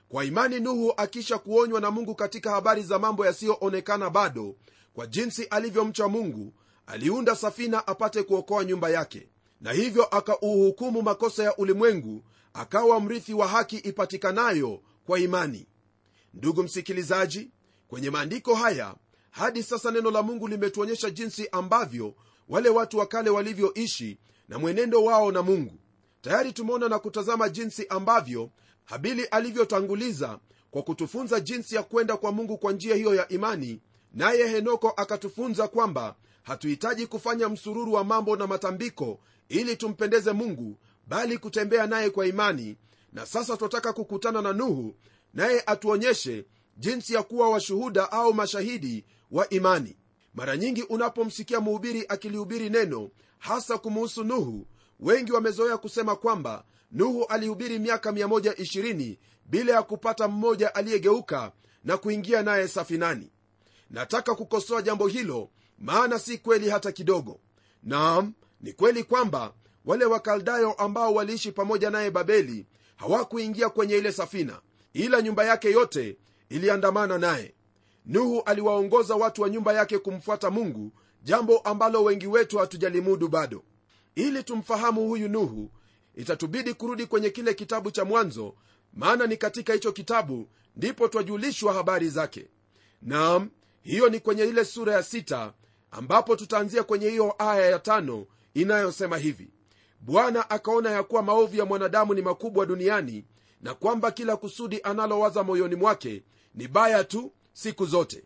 kwa 0.09 0.25
imani 0.25 0.61
nuhu 0.61 0.93
akisha 0.97 1.39
kuonywa 1.39 1.81
na 1.81 1.91
mungu 1.91 2.15
katika 2.15 2.51
habari 2.51 2.83
za 2.83 2.99
mambo 2.99 3.27
yasiyoonekana 3.27 4.11
bado 4.11 4.57
kwa 4.95 5.07
jinsi 5.07 5.45
alivyomcha 5.45 6.09
mungu 6.09 6.55
aliunda 6.87 7.37
safina 7.37 7.87
apate 7.87 8.23
kuokoa 8.23 8.65
nyumba 8.65 8.91
yake. 8.91 9.29
Na 9.61 9.73
hivyo 9.73 10.05
akauhukumu 10.05 11.03
makosa 11.03 11.45
ya 11.45 11.57
ulimwengu 11.57 12.25
akawa 12.53 13.01
mrithi 13.01 13.35
wa 13.35 13.49
haki 13.49 13.77
ipatikanayo 13.77 14.81
kwa 15.07 15.19
imani. 15.21 15.67
Ndugu 16.35 16.63
msikilizaji 16.63 17.51
kwenye 17.89 18.11
maandiko 18.11 18.55
haya 18.55 18.95
hadi 19.35 19.63
sasa 19.63 19.91
neno 19.91 20.11
la 20.11 20.23
mungu 20.23 20.49
limetuonyesha 20.49 21.11
jinsi 21.11 21.49
ambavyo 21.53 22.15
wale 22.49 22.69
watu 22.69 22.99
wa 22.99 23.07
kale 23.07 23.31
walivyoishi 23.31 24.19
na 24.49 24.59
mwenendo 24.59 25.05
wao 25.05 25.33
na 25.33 25.43
mungu. 25.43 25.79
Tayari 26.23 26.53
tumeona 26.53 26.89
na 26.89 26.99
kutazama 26.99 27.49
jinsi 27.49 27.87
ambavyo 27.89 28.51
habili 28.85 29.25
alivyotanguliza 29.25 30.39
kwa 30.71 30.83
kutufunza 30.83 31.41
jinsi 31.41 31.75
ya 31.75 31.83
kwenda 31.83 32.17
kwa 32.17 32.33
mungu 32.33 32.59
kwa 32.59 32.73
njia 32.73 32.95
hiyo 32.97 33.15
ya 33.15 33.29
imani 33.29 33.81
naye 34.13 34.49
henoko 34.49 34.89
akatufunza 34.91 35.69
kwamba 35.69 36.15
hatuhitaji 36.43 37.07
kufanya 37.07 37.49
msururu 37.49 37.93
wa 37.93 38.05
mambo 38.05 38.37
na 38.37 38.47
matambiko 38.47 39.21
ili 39.49 39.77
tumpendeze 39.77 40.33
mungu 40.33 40.79
bali 41.07 41.39
kutembea 41.39 41.87
naye 41.87 42.11
kwa 42.11 42.27
imani. 42.27 42.77
Na 43.13 43.27
sasa 43.27 43.57
twataka 43.57 43.93
kukutana 43.93 44.43
na 44.43 44.53
nuhu 44.53 44.95
naye 45.35 45.63
atuonyeshe 45.67 46.45
jinsi 46.77 47.15
ya 47.15 47.23
kuwa 47.23 47.51
washuhuda 47.51 48.13
au 48.13 48.35
mashahidi 48.35 49.05
wa 49.31 49.49
imani. 49.49 49.97
Mara 50.35 50.57
nyingi 50.57 50.83
unapomsikia 50.83 51.61
mhubiri 51.61 52.05
akilihubiri 52.09 52.71
neno 52.71 53.11
hasa 53.39 53.79
kumuhusu 53.79 54.25
nuhu 54.25 54.67
wengi 55.01 55.33
wamezoea 55.33 55.77
kusema 55.79 56.17
kwamba 56.17 56.65
nuhu 56.93 57.25
alihubiri 57.25 57.79
miaka 57.79 58.11
120 58.11 59.17
bila 59.47 59.73
ya 59.73 59.83
kupata 59.83 60.29
mmoja 60.29 60.75
aliyegeuka 60.75 61.53
na 61.85 61.97
kuingia 61.97 62.43
naye 62.43 62.69
safinani. 62.69 63.31
Nataka 63.91 64.35
kukosoa 64.35 64.83
jambo 64.83 65.07
hilo 65.07 65.51
maana 65.79 66.19
si 66.19 66.39
kweli 66.39 66.71
hata 66.71 66.93
kidogo. 66.93 67.41
Naam 67.83 68.33
ni 68.61 68.73
kweli 68.73 69.05
kwamba 69.05 69.55
wale 69.85 70.05
wakaldayo 70.05 70.73
ambao 70.73 71.15
waliishi 71.15 71.53
pamoja 71.53 71.91
naye 71.91 72.11
babeli 72.11 72.67
hawakuingia 72.97 73.69
kwenye 73.69 73.97
ile 73.97 74.13
safina 74.13 74.61
ila 74.93 75.23
nyumba 75.23 75.45
yake 75.45 75.71
yote 75.71 76.17
iliandamana 76.49 77.19
naye 77.19 77.55
nuhu 78.07 78.43
aliwaongoza 78.47 79.15
watu 79.15 79.43
wa 79.43 79.51
nyumba 79.51 79.73
yake 79.73 79.99
kumfuata 79.99 80.51
mungu 80.51 80.93
jambo 81.23 81.59
ambalo 81.59 82.05
wengi 82.05 82.27
wetu 82.27 82.59
hatujalimudu 82.59 83.29
bado. 83.29 83.63
Ili 84.15 84.43
tumfahamu 84.43 85.09
huyu 85.09 85.29
nuhu 85.29 85.71
itatubidi 86.15 86.75
kurudi 86.75 87.07
kwenye 87.07 87.31
kile 87.31 87.55
kitabu 87.55 87.91
cha 87.91 88.05
mwanzo 88.05 88.55
maana 88.93 89.27
ni 89.27 89.37
katika 89.37 89.73
hicho 89.73 89.93
kitabu 89.93 90.49
ndipo 90.77 91.09
twajulishwa 91.09 91.73
habari 91.73 92.09
zake. 92.09 92.49
Nam 93.03 93.51
hiyo 93.83 94.09
ni 94.09 94.21
kwenye 94.21 94.45
ile 94.45 94.65
sura 94.65 94.93
ya 94.93 95.03
sita 95.03 95.53
ambapo 95.91 96.37
tutaanzia 96.37 96.83
kwenye 96.83 97.09
hiyo 97.09 97.35
aya 97.39 97.71
ya 97.71 97.79
tano 97.79 98.27
inayosema 98.55 99.19
hivi. 99.19 99.51
Bwana 100.01 100.51
akaona 100.51 100.91
ya 100.91 101.03
kuwa 101.03 101.23
maovu 101.23 101.57
ya 101.57 101.65
mwanadamu 101.65 102.15
ni 102.15 102.23
makubwa 102.23 102.67
duniani 102.67 103.25
na 103.61 103.75
kwamba 103.75 104.11
kila 104.11 104.37
kusudi 104.37 104.81
analowaza 104.83 105.43
moyoni 105.43 105.75
mwake 105.75 106.23
ni 106.55 106.69
baya 106.69 107.05
tu 107.05 107.33
siku 107.55 107.87
zote. 107.87 108.25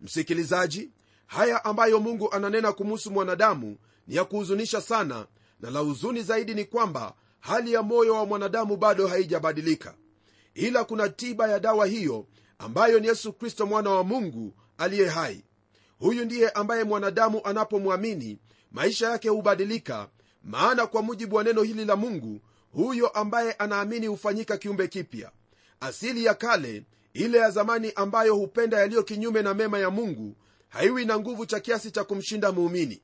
Msikilizaji 0.00 0.90
haya 1.26 1.64
ambayo 1.64 2.00
mungu 2.00 2.32
ananena 2.32 2.72
kumuhusu 2.72 3.10
mwanadamu 3.10 3.76
ni 4.06 4.16
ya 4.16 4.24
kuhuzunisha 4.24 4.80
sana 4.80 5.26
na 5.60 5.70
la 5.70 5.80
huzuni 5.80 6.22
zaidi 6.22 6.54
ni 6.54 6.64
kwamba 6.64 7.14
hali 7.40 7.72
ya 7.72 7.82
moyo 7.82 8.14
wa 8.14 8.26
mwanadamu 8.26 8.76
bado 8.76 9.06
haijabadilika. 9.06 9.94
Ila 10.54 10.84
kuna 10.84 11.08
tiba 11.08 11.48
ya 11.48 11.60
dawa 11.60 11.86
hiyo 11.86 12.26
ambayo 12.58 13.00
ni 13.00 13.06
yesu 13.06 13.32
kristo 13.32 13.66
mwana 13.66 13.90
wa 13.90 14.04
mungu 14.04 14.54
aliye 14.78 15.08
hai. 15.08 15.44
Huyu 15.98 16.24
ndiye 16.24 16.50
ambaye 16.50 16.84
mwanadamu 16.84 17.40
anapomwamini 17.44 18.38
maisha 18.72 19.10
yake 19.10 19.28
hubadilika 19.28 20.08
maana 20.42 20.86
kwa 20.86 21.02
mujibu 21.02 21.36
wa 21.36 21.44
neno 21.44 21.62
hili 21.62 21.84
la 21.84 21.96
mungu 21.96 22.40
huyo 22.72 23.08
ambaye 23.08 23.52
anaamini 23.52 24.06
hufanyika 24.06 24.56
kiumbe 24.56 24.88
kipya. 24.88 25.30
Asili 25.80 26.24
ya 26.24 26.34
kale 26.34 26.84
ile 27.14 27.38
ya 27.38 27.50
zamani 27.50 27.92
ambayo 27.94 28.34
hupenda 28.34 28.78
yaliyo 28.78 29.02
kinyume 29.02 29.42
na 29.42 29.54
mema 29.54 29.78
ya 29.78 29.90
mungu 29.90 30.36
haiwi 30.68 31.04
na 31.04 31.18
nguvu 31.18 31.46
cha 31.46 31.60
kiasi 31.60 31.90
cha 31.90 32.04
kumshinda 32.04 32.52
muumini. 32.52 33.02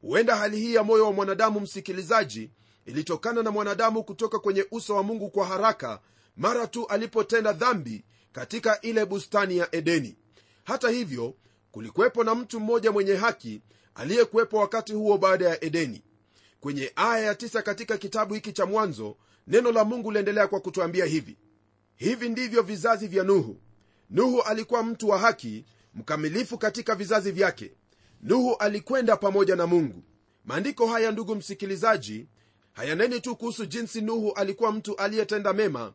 Huenda 0.00 0.36
hali 0.36 0.56
hii 0.60 0.74
ya 0.74 0.82
moyo 0.82 1.04
wa 1.04 1.12
mwanadamu 1.12 1.60
msikilizaji 1.60 2.50
ilitokana 2.86 3.42
na 3.42 3.50
mwanadamu 3.50 4.04
kutoka 4.04 4.38
kwenye 4.38 4.66
uso 4.70 4.94
wa 4.96 5.02
mungu 5.02 5.30
kwa 5.30 5.46
haraka 5.46 6.00
mara 6.36 6.66
tu 6.66 6.86
alipotenda 6.86 7.52
dhambi 7.52 8.04
katika 8.32 8.80
ile 8.80 9.04
bustani 9.06 9.56
ya 9.58 9.74
edeni. 9.74 10.16
Hata 10.64 10.88
hivyo 10.90 11.34
kulikuwepo 11.70 12.24
na 12.24 12.34
mtu 12.34 12.60
mmoja 12.60 12.92
mwenye 12.92 13.14
haki 13.14 13.62
aliyekuwepo 13.94 14.56
wakati 14.58 14.92
huo 14.92 15.18
baada 15.18 15.48
ya 15.48 15.64
edeni. 15.64 16.02
Kwenye 16.60 16.92
aya 16.96 17.24
ya 17.24 17.32
9 17.32 17.62
katika 17.62 17.98
kitabu 17.98 18.34
hiki 18.34 18.52
cha 18.52 18.66
mwanzo 18.66 19.16
neno 19.46 19.72
la 19.72 19.84
mungu 19.84 20.10
liendelea 20.10 20.46
kwa 20.48 20.60
kutwambia 20.60 21.04
hivi 21.04 21.36
hivi 21.96 22.28
ndivyo 22.28 22.62
vizazi 22.62 23.08
vya 23.08 23.24
nuhu. 23.24 23.56
Nuhu 24.10 24.42
alikuwa 24.42 24.82
mtu 24.82 25.08
wa 25.08 25.18
haki 25.18 25.64
mkamilifu 25.94 26.58
katika 26.58 26.94
vizazi 26.94 27.32
vyake. 27.32 27.72
Nuhu 28.22 28.54
alikwenda 28.54 29.16
pamoja 29.16 29.56
na 29.56 29.66
mungu. 29.66 30.02
Maandiko 30.44 30.86
haya 30.86 31.10
ndugu 31.10 31.34
msikilizaji 31.34 32.26
hayaneni 32.72 33.20
tu 33.20 33.36
kuhusu 33.36 33.66
jinsi 33.66 34.00
nuhu 34.00 34.32
alikuwa 34.32 34.72
mtu 34.72 34.96
aliyetenda 34.96 35.52
mema 35.52 35.92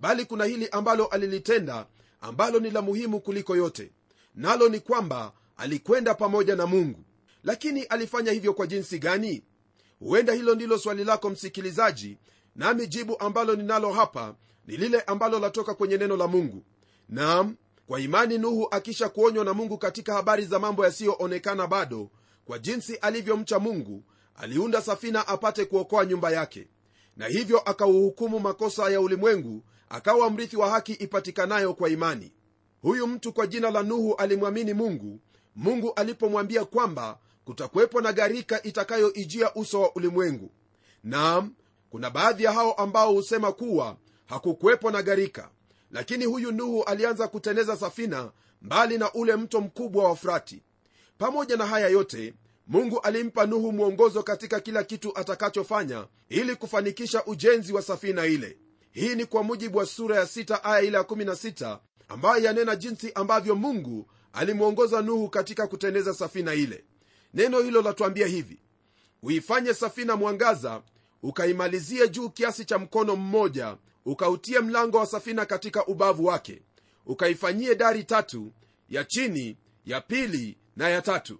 bali 0.00 0.24
kuna 0.24 0.44
hili 0.44 0.68
ambalo 0.68 1.06
alilitenda 1.06 1.86
ambalo 2.20 2.60
ni 2.60 2.70
la 2.70 2.82
muhimu 2.82 3.20
kuliko 3.20 3.56
yote. 3.56 3.92
Nalo 4.34 4.68
ni 4.68 4.80
kwamba 4.80 5.32
alikwenda 5.56 6.14
pamoja 6.14 6.56
na 6.56 6.66
mungu. 6.66 7.04
Lakini 7.44 7.82
alifanya 7.82 8.32
hivyo 8.32 8.54
kwa 8.54 8.66
jinsi 8.66 8.98
gani? 8.98 9.42
Huenda 9.98 10.32
hilo 10.32 10.54
ndilo 10.54 10.78
swali 10.78 11.04
lako 11.04 11.30
msikilizaji 11.30 12.18
nami 12.56 12.86
jibu 12.86 13.20
ambalo 13.20 13.56
ninalo 13.56 13.92
hapa 13.92 14.34
ni 14.66 14.76
lile 14.76 15.00
ambalo 15.00 15.38
latoka 15.38 15.74
kwenye 15.74 15.96
neno 15.96 16.16
la 16.16 16.26
mungu. 16.26 16.64
Nam 17.08 17.56
kwa 17.86 18.00
imani 18.00 18.38
nuhu 18.38 18.68
akisha 18.70 19.08
kuonywa 19.08 19.44
na 19.44 19.54
mungu 19.54 19.78
katika 19.78 20.14
habari 20.14 20.44
za 20.44 20.58
mambo 20.58 20.84
yasiyoonekana 20.84 21.66
bado 21.66 22.10
kwa 22.44 22.58
jinsi 22.58 22.96
alivyomcha 22.96 23.58
mungu 23.58 24.04
aliunda 24.34 24.82
safina 24.82 25.28
apate 25.28 25.64
kuokoa 25.64 26.04
nyumba 26.06 26.30
yake. 26.30 26.68
Na 27.16 27.26
hivyo 27.26 27.58
akauhukumu 27.60 28.40
makosa 28.40 28.90
ya 28.90 29.00
ulimwengu 29.00 29.62
akawa 29.88 30.30
mrithi 30.30 30.56
wa 30.56 30.70
haki 30.70 30.92
ipatikanayo 30.92 31.74
kwa 31.74 31.88
imani. 31.90 32.32
Huyu 32.82 33.06
mtu 33.06 33.32
kwa 33.32 33.46
jina 33.46 33.70
la 33.70 33.82
nuhu 33.82 34.14
alimwamini 34.14 34.74
mungu. 34.74 35.20
Mungu 35.56 35.92
alipomwambia 35.96 36.64
kwamba 36.64 37.18
kutakuwepo 37.44 38.00
na 38.00 38.12
gharika 38.12 38.62
itakayoijia 38.62 39.54
uso 39.54 39.80
wa 39.80 39.94
ulimwengu. 39.94 40.50
Naam 41.04 41.54
kuna 41.90 42.10
baadhi 42.10 42.44
ya 42.44 42.52
hao 42.52 42.72
ambao 42.72 43.12
husema 43.12 43.52
kuwa 43.52 43.96
hakukuwepo 44.26 44.90
na 44.90 45.02
gharika. 45.02 45.50
Lakini 45.90 46.24
huyu 46.24 46.52
nuhu 46.52 46.82
alianza 46.84 47.28
kuteneza 47.28 47.76
safina 47.76 48.30
mbali 48.62 48.98
na 48.98 49.12
ule 49.12 49.36
mto 49.36 49.60
mkubwa 49.60 50.04
wa 50.08 50.16
frati 50.16 50.62
pamoja 51.18 51.56
na 51.56 51.66
haya 51.66 51.88
yote 51.88 52.34
mungu 52.66 53.00
alimpa 53.00 53.46
nuhu 53.46 53.72
mwongozo 53.72 54.22
katika 54.22 54.60
kila 54.60 54.84
kitu 54.84 55.18
atakachofanya 55.18 56.06
ili 56.28 56.56
kufanikisha 56.56 57.24
ujenzi 57.24 57.72
wa 57.72 57.82
safina 57.82 58.26
ile. 58.26 58.58
Hii 58.90 59.14
ni 59.14 59.26
kwa 59.26 59.42
mujibu 59.42 59.78
wa 59.78 59.86
sura 59.86 60.16
ya 60.16 60.24
6 60.24 60.60
aya 60.62 60.80
ile 60.82 60.96
ya 60.96 61.02
16 61.02 61.78
ambayo 62.08 62.44
yanena 62.44 62.76
jinsi 62.76 63.12
ambavyo 63.12 63.54
mungu 63.54 64.06
alimwongoza 64.32 65.02
nuhu 65.02 65.28
katika 65.28 65.66
kuteneza 65.66 66.14
safina 66.14 66.54
ile. 66.54 66.84
Neno 67.34 67.60
hilo 67.60 67.82
latuambia 67.82 68.26
hivi 68.26 68.58
uifanye 69.22 69.74
safina 69.74 70.16
mwangaza 70.16 70.82
ukaimalizie 71.22 72.08
juu 72.08 72.28
kiasi 72.30 72.64
cha 72.64 72.78
mkono 72.78 73.16
mmoja 73.16 73.76
ukautie 74.06 74.60
mlango 74.60 74.98
wa 74.98 75.06
safina 75.06 75.46
katika 75.46 75.86
ubavu 75.86 76.24
wake 76.24 76.62
ukaifanyie 77.06 77.74
dari 77.74 78.04
tatu 78.04 78.52
ya 78.88 79.04
chini 79.04 79.56
ya 79.86 80.00
pili 80.00 80.58
na 80.76 80.88
ya 80.88 81.02
tatu. 81.02 81.38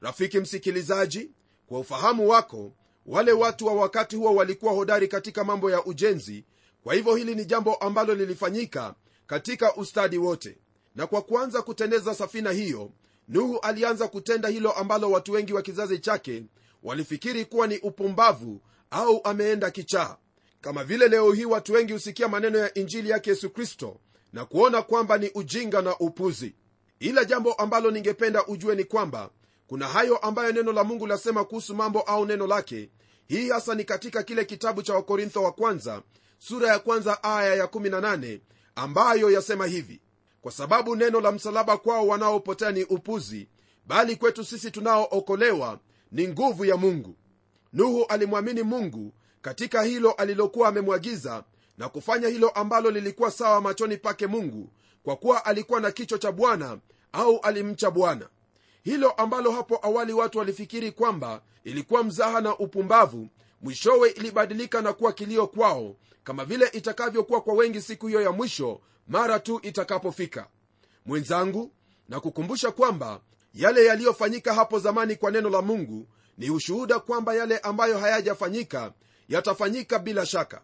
Rafiki 0.00 0.40
msikilizaji 0.40 1.30
kwa 1.66 1.80
ufahamu 1.80 2.28
wako 2.28 2.72
wale 3.06 3.32
watu 3.32 3.66
wa 3.66 3.74
wakati 3.74 4.16
huo 4.16 4.34
walikuwa 4.34 4.72
hodari 4.72 5.08
katika 5.08 5.44
mambo 5.44 5.70
ya 5.70 5.84
ujenzi. 5.84 6.44
Kwa 6.82 6.94
hivyo 6.94 7.14
hili 7.14 7.34
ni 7.34 7.44
jambo 7.44 7.74
ambalo 7.74 8.14
lilifanyika 8.14 8.94
katika 9.26 9.74
ustadi 9.76 10.18
wote. 10.18 10.58
Na 10.94 11.06
kwa 11.06 11.22
kuanza 11.22 11.62
kuteneza 11.62 12.14
safina 12.14 12.50
hiyo 12.50 12.90
nuhu 13.28 13.58
alianza 13.58 14.08
kutenda 14.08 14.48
hilo 14.48 14.72
ambalo 14.72 15.10
watu 15.10 15.32
wengi 15.32 15.52
wa 15.52 15.62
kizazi 15.62 15.98
chake 15.98 16.44
walifikiri 16.82 17.44
kuwa 17.44 17.66
ni 17.66 17.78
upumbavu 17.78 18.60
au 18.90 19.20
ameenda 19.24 19.70
kichaa 19.70 20.16
kama 20.64 20.84
vile 20.84 21.08
leo 21.08 21.32
hii 21.32 21.44
watu 21.44 21.72
wengi 21.72 21.92
husikia 21.92 22.28
maneno 22.28 22.58
ya 22.58 22.74
injili 22.74 23.10
yake 23.10 23.30
yesu 23.30 23.50
kristo 23.50 24.00
na 24.32 24.44
kuona 24.44 24.82
kwamba 24.82 25.18
ni 25.18 25.30
ujinga 25.34 25.82
na 25.82 25.98
upuzi. 25.98 26.54
Ila 27.00 27.24
jambo 27.24 27.52
ambalo 27.52 27.90
ningependa 27.90 28.46
ujue 28.46 28.74
ni 28.74 28.84
kwamba 28.84 29.30
kuna 29.66 29.88
hayo 29.88 30.16
ambayo 30.16 30.52
neno 30.52 30.72
la 30.72 30.84
mungu 30.84 31.06
lasema 31.06 31.44
kuhusu 31.44 31.74
mambo 31.74 32.00
au 32.00 32.26
neno 32.26 32.46
lake. 32.46 32.90
Hii 33.26 33.48
hasa 33.48 33.74
ni 33.74 33.84
katika 33.84 34.22
kile 34.22 34.44
kitabu 34.44 34.82
cha 34.82 34.94
wakorintho 34.94 35.42
wa 35.42 35.52
kwanza 35.52 36.02
sura 36.38 36.68
ya 36.68 36.78
kwanza 36.78 37.22
aya 37.24 37.54
ya 37.54 37.64
18 37.66 38.40
ambayo 38.74 39.30
yasema 39.30 39.66
hivi. 39.66 40.00
Kwa 40.40 40.52
sababu 40.52 40.96
neno 40.96 41.20
la 41.20 41.32
msalaba 41.32 41.76
kwao 41.76 42.06
wanaopotea 42.06 42.70
ni 42.70 42.84
upuzi 42.84 43.48
bali 43.86 44.16
kwetu 44.16 44.44
sisi 44.44 44.70
tunaookolewa 44.70 45.78
ni 46.12 46.28
nguvu 46.28 46.64
ya 46.64 46.76
mungu. 46.76 47.16
Nuhu 47.72 48.04
alimwamini 48.04 48.62
mungu 48.62 49.12
katika 49.44 49.82
hilo 49.82 50.12
alilokuwa 50.12 50.68
amemwagiza 50.68 51.44
na 51.78 51.88
kufanya 51.88 52.28
hilo 52.28 52.48
ambalo 52.48 52.90
lilikuwa 52.90 53.30
sawa 53.30 53.60
machoni 53.60 53.96
pake 53.96 54.26
mungu 54.26 54.68
kwa 55.02 55.16
kuwa 55.16 55.44
alikuwa 55.44 55.80
na 55.80 55.90
kichwa 55.90 56.18
cha 56.18 56.32
bwana 56.32 56.78
au 57.12 57.38
alimcha 57.38 57.90
bwana. 57.90 58.28
Hilo 58.82 59.10
ambalo 59.10 59.50
hapo 59.50 59.78
awali 59.82 60.12
watu 60.12 60.38
walifikiri 60.38 60.92
kwamba 60.92 61.42
ilikuwa 61.64 62.04
mzaha 62.04 62.40
na 62.40 62.58
upumbavu 62.58 63.28
mwishowe 63.62 64.10
ilibadilika 64.10 64.82
na 64.82 64.92
kuwa 64.92 65.12
kilio 65.12 65.46
kwao 65.46 65.96
kama 66.24 66.44
vile 66.44 66.66
itakavyokuwa 66.72 67.40
kwa 67.40 67.54
wengi 67.54 67.80
siku 67.82 68.06
hiyo 68.06 68.22
ya 68.22 68.32
mwisho 68.32 68.80
mara 69.08 69.38
tu 69.40 69.60
itakapofika. 69.62 70.46
Mwenzangu 71.06 71.70
na 72.08 72.20
kukumbusha 72.20 72.70
kwamba 72.70 73.20
yale 73.54 73.84
yaliyofanyika 73.84 74.54
hapo 74.54 74.78
zamani 74.78 75.16
kwa 75.16 75.30
neno 75.30 75.50
la 75.50 75.62
mungu 75.62 76.08
ni 76.38 76.50
ushuhuda 76.50 76.98
kwamba 76.98 77.34
yale 77.34 77.58
ambayo 77.58 77.98
hayajafanyika 77.98 78.92
yatafanyika 79.28 79.98
bila 79.98 80.26
shaka. 80.26 80.62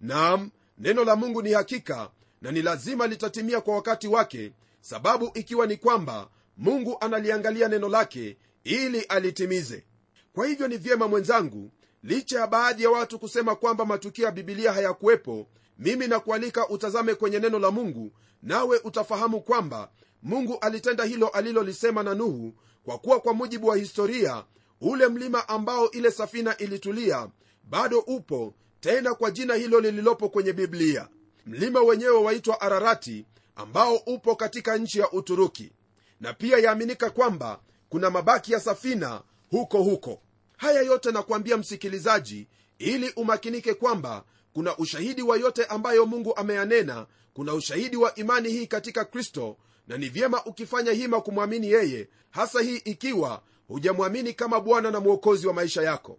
Naam 0.00 0.50
neno 0.78 1.04
la 1.04 1.16
mungu 1.16 1.42
ni 1.42 1.52
hakika 1.52 2.10
na 2.42 2.52
ni 2.52 2.62
lazima 2.62 3.06
litatimia 3.06 3.60
kwa 3.60 3.74
wakati 3.74 4.08
wake 4.08 4.52
sababu 4.80 5.30
ikiwa 5.34 5.66
ni 5.66 5.76
kwamba 5.76 6.28
mungu 6.56 6.96
analiangalia 7.00 7.68
neno 7.68 7.88
lake 7.88 8.36
ili 8.64 9.00
alitimize. 9.00 9.84
Kwa 10.32 10.46
hivyo 10.46 10.68
ni 10.68 10.76
vyema 10.76 11.08
mwenzangu 11.08 11.70
licha 12.02 12.40
ya 12.40 12.46
baadhi 12.46 12.82
ya 12.82 12.90
watu 12.90 13.18
kusema 13.18 13.56
kwamba 13.56 13.84
matukio 13.84 14.24
ya 14.24 14.30
bibilia 14.32 14.72
hayakuwepo 14.72 15.46
mimi 15.78 16.06
nakualika 16.06 16.68
utazame 16.68 17.14
kwenye 17.14 17.38
neno 17.38 17.58
la 17.58 17.70
mungu 17.70 18.12
nawe 18.42 18.80
utafahamu 18.84 19.40
kwamba 19.40 19.90
mungu 20.22 20.58
alitenda 20.60 21.04
hilo 21.04 21.28
alilolisema 21.28 22.02
na 22.02 22.14
nuhu 22.14 22.54
kwa 22.84 22.98
kuwa 22.98 23.20
kwa 23.20 23.34
mujibu 23.34 23.66
wa 23.66 23.76
historia 23.76 24.44
ule 24.80 25.08
mlima 25.08 25.48
ambao 25.48 25.90
ile 25.90 26.10
safina 26.10 26.56
ilitulia 26.56 27.28
bado 27.70 27.98
upo 27.98 28.54
tena 28.80 29.14
kwa 29.14 29.30
jina 29.30 29.54
hilo 29.54 29.80
lililopo 29.80 30.28
kwenye 30.28 30.52
biblia. 30.52 31.08
Mlima 31.46 31.80
wenyewe 31.80 32.18
waitwa 32.18 32.60
ararati 32.60 33.26
ambao 33.56 33.96
upo 33.96 34.36
katika 34.36 34.76
nchi 34.78 34.98
ya 34.98 35.10
uturuki. 35.12 35.72
Na 36.20 36.32
pia 36.32 36.58
yaaminika 36.58 37.10
kwamba 37.10 37.60
kuna 37.88 38.10
mabaki 38.10 38.52
ya 38.52 38.60
safina 38.60 39.22
huko 39.50 39.82
huko. 39.82 40.22
Haya 40.56 40.82
yote 40.82 41.12
nakuambia 41.12 41.56
msikilizaji 41.56 42.48
ili 42.78 43.12
umakinike 43.16 43.74
kwamba 43.74 44.24
kuna 44.52 44.76
ushahidi 44.76 45.22
wa 45.22 45.36
yote 45.36 45.64
ambayo 45.64 46.06
mungu 46.06 46.36
ameyanena 46.36 47.06
kuna 47.34 47.54
ushahidi 47.54 47.96
wa 47.96 48.14
imani 48.14 48.48
hii 48.48 48.66
katika 48.66 49.04
kristo 49.04 49.56
na 49.86 49.98
ni 49.98 50.08
vyema 50.08 50.44
ukifanya 50.44 50.92
hima 50.92 51.20
kumwamini 51.20 51.70
yeye 51.70 52.08
hasa 52.30 52.60
hii 52.60 52.76
ikiwa 52.76 53.42
hujamwamini 53.68 54.32
kama 54.34 54.60
bwana 54.60 54.90
na 54.90 55.00
mwokozi 55.00 55.46
wa 55.46 55.52
maisha 55.54 55.82
yako 55.82 56.18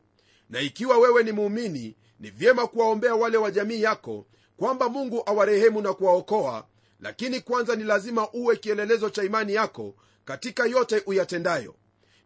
na 0.52 0.62
ikiwa 0.62 0.98
wewe 0.98 1.24
ni 1.24 1.32
muumini 1.32 1.96
ni 2.20 2.30
vyema 2.30 2.68
kuwaombea 2.68 3.16
wale 3.16 3.38
wa 3.38 3.52
jamii 3.52 3.82
yako 3.82 4.26
kwamba 4.58 4.90
mungu 4.90 5.24
awarehemu 5.26 5.82
na 5.82 5.94
kuwaokoa 5.94 6.68
lakini 7.00 7.42
kwanza 7.42 7.76
ni 7.76 7.84
lazima 7.84 8.32
uwe 8.32 8.56
kielelezo 8.56 9.10
cha 9.10 9.24
imani 9.24 9.54
yako 9.54 9.96
katika 10.26 10.66
yote 10.66 11.04
uyatendayo. 11.06 11.76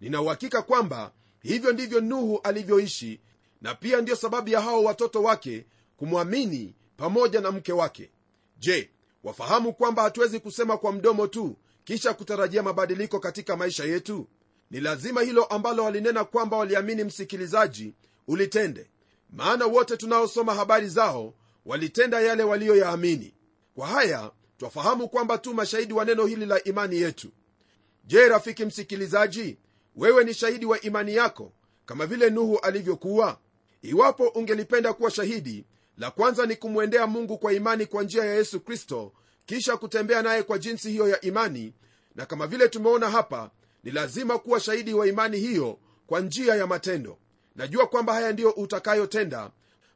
Ninauhakika 0.01 0.61
kwamba 0.61 1.11
hivyo 1.41 1.71
ndivyo 1.71 2.01
nuhu 2.01 2.39
alivyoishi 2.43 3.21
na 3.61 3.75
pia 3.75 4.01
ndiyo 4.01 4.17
sababu 4.17 4.49
ya 4.49 4.61
hao 4.61 4.83
watoto 4.83 5.23
wake 5.23 5.65
kumwamini 5.97 6.75
pamoja 6.97 7.41
na 7.41 7.51
mke 7.51 7.73
wake. 7.73 8.11
Je 8.57 8.89
wafahamu 9.23 9.73
kwamba 9.73 10.03
hatuwezi 10.03 10.39
kusema 10.39 10.77
kwa 10.77 10.91
mdomo 10.91 11.27
tu 11.27 11.55
kisha 11.83 12.13
kutarajia 12.13 12.63
mabadiliko 12.63 13.19
katika 13.19 13.55
maisha 13.55 13.83
yetu? 13.83 14.27
Ni 14.71 14.79
lazima 14.79 15.21
hilo 15.21 15.43
ambalo 15.45 15.83
walinena 15.83 16.23
kwamba 16.23 16.57
waliamini 16.57 17.03
msikilizaji 17.03 17.93
ulitende. 18.27 18.89
Maana 19.29 19.65
wote 19.65 19.97
tunaosoma 19.97 20.53
habari 20.53 20.87
zao 20.87 21.33
walitenda 21.65 22.21
yale 22.21 22.43
waliyoyaamini. 22.43 23.33
Kwa 23.75 23.87
haya 23.87 24.31
twafahamu 24.57 25.09
kwamba 25.09 25.37
tu 25.37 25.53
mashahidi 25.53 25.93
wa 25.93 26.05
neno 26.05 26.25
hili 26.25 26.45
la 26.45 26.63
imani 26.63 26.95
yetu. 27.01 27.29
Je 28.03 28.27
rafiki 28.27 28.65
msikilizaji 28.65 29.57
wewe 29.95 30.23
ni 30.23 30.33
shahidi 30.33 30.65
wa 30.65 30.81
imani 30.81 31.15
yako 31.15 31.51
kama 31.85 32.05
vile 32.05 32.29
nuhu 32.29 32.59
alivyokuwa? 32.59 33.39
Iwapo 33.81 34.27
ungelipenda 34.27 34.93
kuwa 34.93 35.11
shahidi 35.11 35.65
la 35.97 36.11
kwanza 36.11 36.45
ni 36.45 36.55
kumwendea 36.55 37.07
mungu 37.07 37.37
kwa 37.37 37.53
imani 37.53 37.85
kwa 37.85 38.03
njia 38.03 38.25
ya 38.25 38.33
yesu 38.35 38.59
kristo 38.59 39.13
kisha 39.45 39.77
kutembea 39.77 40.21
naye 40.21 40.43
kwa 40.43 40.57
jinsi 40.57 40.91
hiyo 40.91 41.07
ya 41.07 41.21
imani 41.21 41.73
na 42.15 42.25
kama 42.25 42.47
vile 42.47 42.69
tumeona 42.69 43.09
hapa 43.09 43.51
ni 43.83 43.91
lazima 43.91 44.37
kuwa 44.39 44.59
shahidi 44.59 44.93
wa 44.93 45.07
imani 45.07 45.37
hiyo 45.39 45.79
kwa 46.07 46.19
njia 46.19 46.55
ya 46.55 46.67
matendo 46.67 47.17
najua 47.55 47.87
kwamba 47.87 48.13
haya 48.13 48.31
ndiyo 48.31 48.49
utakayotenda 48.51 49.51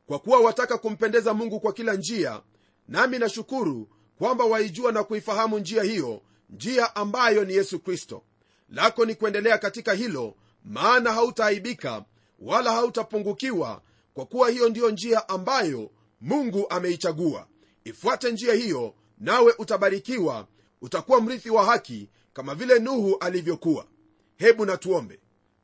kwa 0.07 0.19
kuwa 0.19 0.39
wataka 0.39 0.77
kumpendeza 0.77 1.33
mungu 1.33 1.59
kwa 1.59 1.73
kila 1.73 1.93
njia 1.93 2.41
nami 2.87 3.19
nashukuru 3.19 3.89
kwamba 4.17 4.45
waijua 4.45 4.91
na 4.91 5.03
kuifahamu 5.03 5.59
njia 5.59 5.83
hiyo 5.83 6.21
njia 6.49 6.95
ambayo 6.95 7.45
ni 7.45 7.53
yesu 7.53 7.79
kristo. 7.79 8.23
Lako 8.69 9.05
ni 9.05 9.15
kuendelea 9.15 9.57
katika 9.57 9.93
hilo 9.93 10.35
maana 10.65 11.13
hautaaibika 11.13 12.05
wala 12.39 12.71
hautapungukiwa 12.71 13.81
kwa 14.13 14.25
kuwa 14.25 14.49
hiyo 14.49 14.69
ndiyo 14.69 14.89
njia 14.91 15.29
ambayo 15.29 15.91
mungu 16.21 16.65
ameichagua. 16.69 17.47
Ifuate 17.83 18.31
njia 18.31 18.53
hiyo 18.53 18.93
nawe 19.17 19.53
utabarikiwa 19.57 20.47
utakuwa 20.81 21.21
mrithi 21.21 21.49
wa 21.49 21.65
haki 21.65 22.09
kama 22.33 22.55
vile 22.55 22.79
nuhu 22.79 23.17
alivyokuwa. 23.19 23.85
Hebu 24.37 24.65
natuombe. 24.65 25.19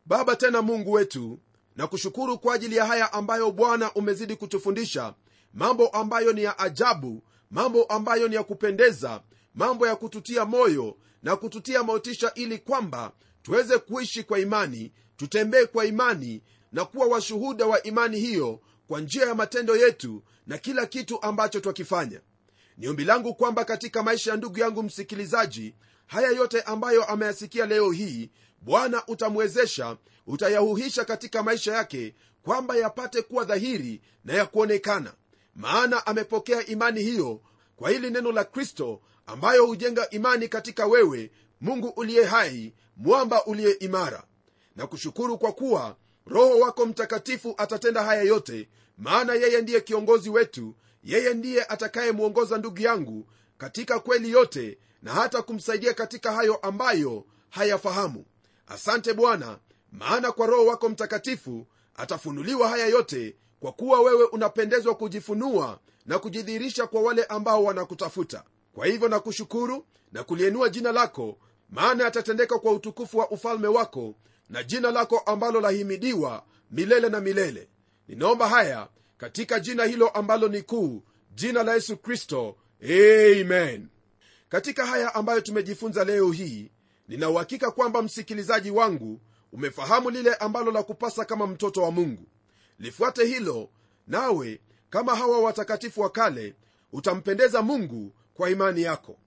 Baba 0.06 0.36
tena 0.36 0.62
mungu 0.62 0.92
wetu 0.92 1.40
na 1.76 1.88
kushukuru 1.88 2.40
kwa 2.40 2.56
ajili 2.56 2.76
ya 2.76 2.86
haya 2.86 3.14
ambayo 3.14 3.52
bwana 3.52 3.94
umezidi 3.94 4.36
kutufundisha. 4.36 5.14
Mambo 5.54 5.88
ambayo 5.88 6.34
ni 6.34 6.44
ya 6.44 6.60
ajabu 6.60 7.24
mambo 7.52 7.84
ambayo 7.84 8.28
ni 8.28 8.36
ya 8.36 8.44
kupendeza 8.44 9.22
mambo 9.56 9.88
ya 9.88 9.96
kututia 9.96 10.46
moyo 10.46 10.98
na 11.24 11.36
kututia 11.36 11.84
motisha 11.84 12.32
ili 12.34 12.58
kwamba 12.58 13.12
tuweze 13.42 13.78
kuishi 13.78 14.24
kwa 14.24 14.40
imani 14.40 14.92
tutembee 15.18 15.66
kwa 15.66 15.86
imani 15.86 16.44
na 16.72 16.86
kuwa 16.86 17.08
washuhuda 17.08 17.66
wa 17.66 17.84
imani 17.84 18.20
hiyo 18.20 18.60
kwa 18.88 19.02
njia 19.02 19.26
ya 19.26 19.36
matendo 19.36 19.76
yetu 19.76 20.24
na 20.48 20.58
kila 20.58 20.86
kitu 20.86 21.22
ambacho 21.22 21.60
twakifanya. 21.60 22.22
Ni 22.78 22.88
ombi 22.88 23.04
langu 23.04 23.36
kwamba 23.36 23.66
katika 23.66 24.04
maisha 24.04 24.32
ya 24.32 24.38
ndugu 24.38 24.60
yangu 24.60 24.84
msikilizaji 24.84 25.76
haya 26.06 26.30
yote 26.30 26.62
ambayo 26.62 27.04
ameyasikia 27.06 27.66
leo 27.66 27.92
hii 27.92 28.30
bwana 28.62 29.04
utamwezesha 29.08 29.98
utayahuhisha 30.28 31.06
katika 31.06 31.44
maisha 31.44 31.74
yake 31.74 32.16
kwamba 32.44 32.76
yapate 32.76 33.22
kuwa 33.22 33.44
dhahiri 33.44 34.02
na 34.26 34.34
ya 34.34 34.46
kuonekana. 34.46 35.14
Maana 35.56 36.06
amepokea 36.08 36.66
imani 36.66 37.02
hiyo 37.04 37.42
kwa 37.76 37.90
hili 37.90 38.10
neno 38.10 38.32
la 38.32 38.44
kristo 38.44 39.02
ambayo 39.26 39.66
hujenga 39.66 40.10
imani 40.10 40.48
katika 40.48 40.86
wewe 40.86 41.32
mungu 41.62 41.88
uliye 41.88 42.24
hai 42.26 42.74
mwamba 42.98 43.46
uliye 43.46 43.72
imara. 43.72 44.24
Na 44.76 44.88
kushukuru 44.88 45.38
kwa 45.38 45.52
kuwa 45.52 45.96
roho 46.26 46.60
wako 46.60 46.86
mtakatifu 46.86 47.56
atatenda 47.58 48.04
haya 48.04 48.22
yote 48.22 48.70
maana 48.98 49.34
yeye 49.34 49.62
ndiye 49.62 49.82
kiongozi 49.82 50.30
wetu 50.30 50.76
yeye 51.04 51.34
ndiye 51.34 51.64
atakayemwongoza 51.64 52.58
ndugu 52.58 52.82
yangu 52.82 53.28
katika 53.58 54.00
kweli 54.00 54.32
yote 54.32 54.78
na 55.02 55.14
hata 55.14 55.42
kumsaidia 55.42 55.94
katika 55.94 56.32
hayo 56.32 56.56
ambayo 56.56 57.26
hayafahamu. 57.50 58.26
Asante 58.68 59.14
bwana 59.14 59.60
maana 60.00 60.32
kwa 60.32 60.48
roho 60.48 60.66
wako 60.66 60.90
mtakatifu 60.90 61.68
atafunuliwa 61.96 62.70
haya 62.70 62.86
yote 62.88 63.36
kwa 63.60 63.72
kuwa 63.72 64.02
wewe 64.02 64.24
unapendezwa 64.24 64.96
kujifunua 64.96 65.80
na 66.06 66.20
kujidhihirisha 66.20 66.88
kwa 66.88 67.02
wale 67.02 67.24
ambao 67.24 67.64
wanakutafuta. 67.64 68.44
Kwa 68.74 68.86
hivyo 68.86 69.08
nakushukuru 69.08 69.86
na 70.12 70.24
kulienua 70.24 70.70
jina 70.70 70.92
lako 70.92 71.38
maana 71.70 72.04
yatatendeka 72.04 72.60
kwa 72.60 72.72
utukufu 72.72 73.18
wa 73.18 73.32
ufalme 73.32 73.68
wako 73.68 74.16
na 74.50 74.64
jina 74.64 74.92
lako 74.92 75.20
ambalo 75.20 75.62
lahimidiwa 75.62 76.44
milele 76.72 77.10
na 77.10 77.20
milele. 77.22 77.70
Ninaomba 78.08 78.48
haya 78.50 78.88
katika 79.18 79.60
jina 79.60 79.86
hilo 79.86 80.08
ambalo 80.10 80.48
ni 80.48 80.62
kuu 80.62 81.04
jina 81.36 81.64
la 81.64 81.74
yesu 81.74 81.98
kristo. 81.98 82.56
Amen. 82.84 83.88
Katika 84.50 84.86
haya 84.86 85.16
ambayo 85.16 85.42
tumejifunza 85.42 86.04
leo 86.04 86.32
hii 86.32 86.72
ninauhakika 87.08 87.72
kwamba 87.72 88.02
msikilizaji 88.02 88.72
wangu 88.72 89.22
umefahamu 89.56 90.10
lile 90.10 90.34
ambalo 90.36 90.72
la 90.72 90.84
kupasa 90.84 91.26
kama 91.26 91.48
mtoto 91.48 91.82
wa 91.82 91.92
mungu. 91.92 92.24
Lifuate 92.80 93.26
hilo 93.26 93.70
nawe 94.08 94.60
kama 94.90 95.16
hawa 95.16 95.40
watakatifu 95.40 96.02
wa 96.02 96.10
kale 96.10 96.56
utampendeza 96.94 97.62
mungu 97.62 98.14
kwa 98.34 98.50
imani 98.50 98.82
yako. 98.82 99.18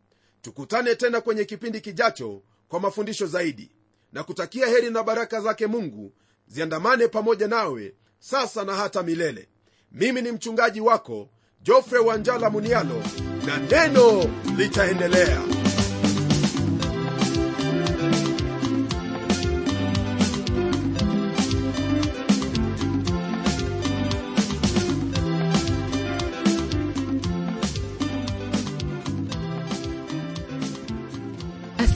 Tukutane 0.42 0.94
tena 0.94 1.20
kwenye 1.20 1.44
kipindi 1.44 1.80
kijacho 1.80 2.42
kwa 2.68 2.80
mafundisho 2.80 3.26
zaidi. 3.26 3.70
Na 4.12 4.24
kutakia 4.24 4.66
heri 4.66 4.90
na 4.90 5.02
baraka 5.02 5.40
zake 5.40 5.66
mungu. 5.66 6.12
Ziandamane 6.46 7.08
pamoja 7.08 7.48
nawe 7.48 7.94
sasa 8.18 8.64
na 8.64 8.74
hata 8.74 9.02
milele. 9.02 9.48
Mimi 9.92 10.22
ni 10.22 10.32
mchungaji 10.32 10.80
wako 10.80 11.28
jofre 11.62 11.98
wanjala 11.98 12.50
munialo 12.50 13.02
na 13.46 13.56
neno 13.58 14.30
litaendelea 14.56 15.42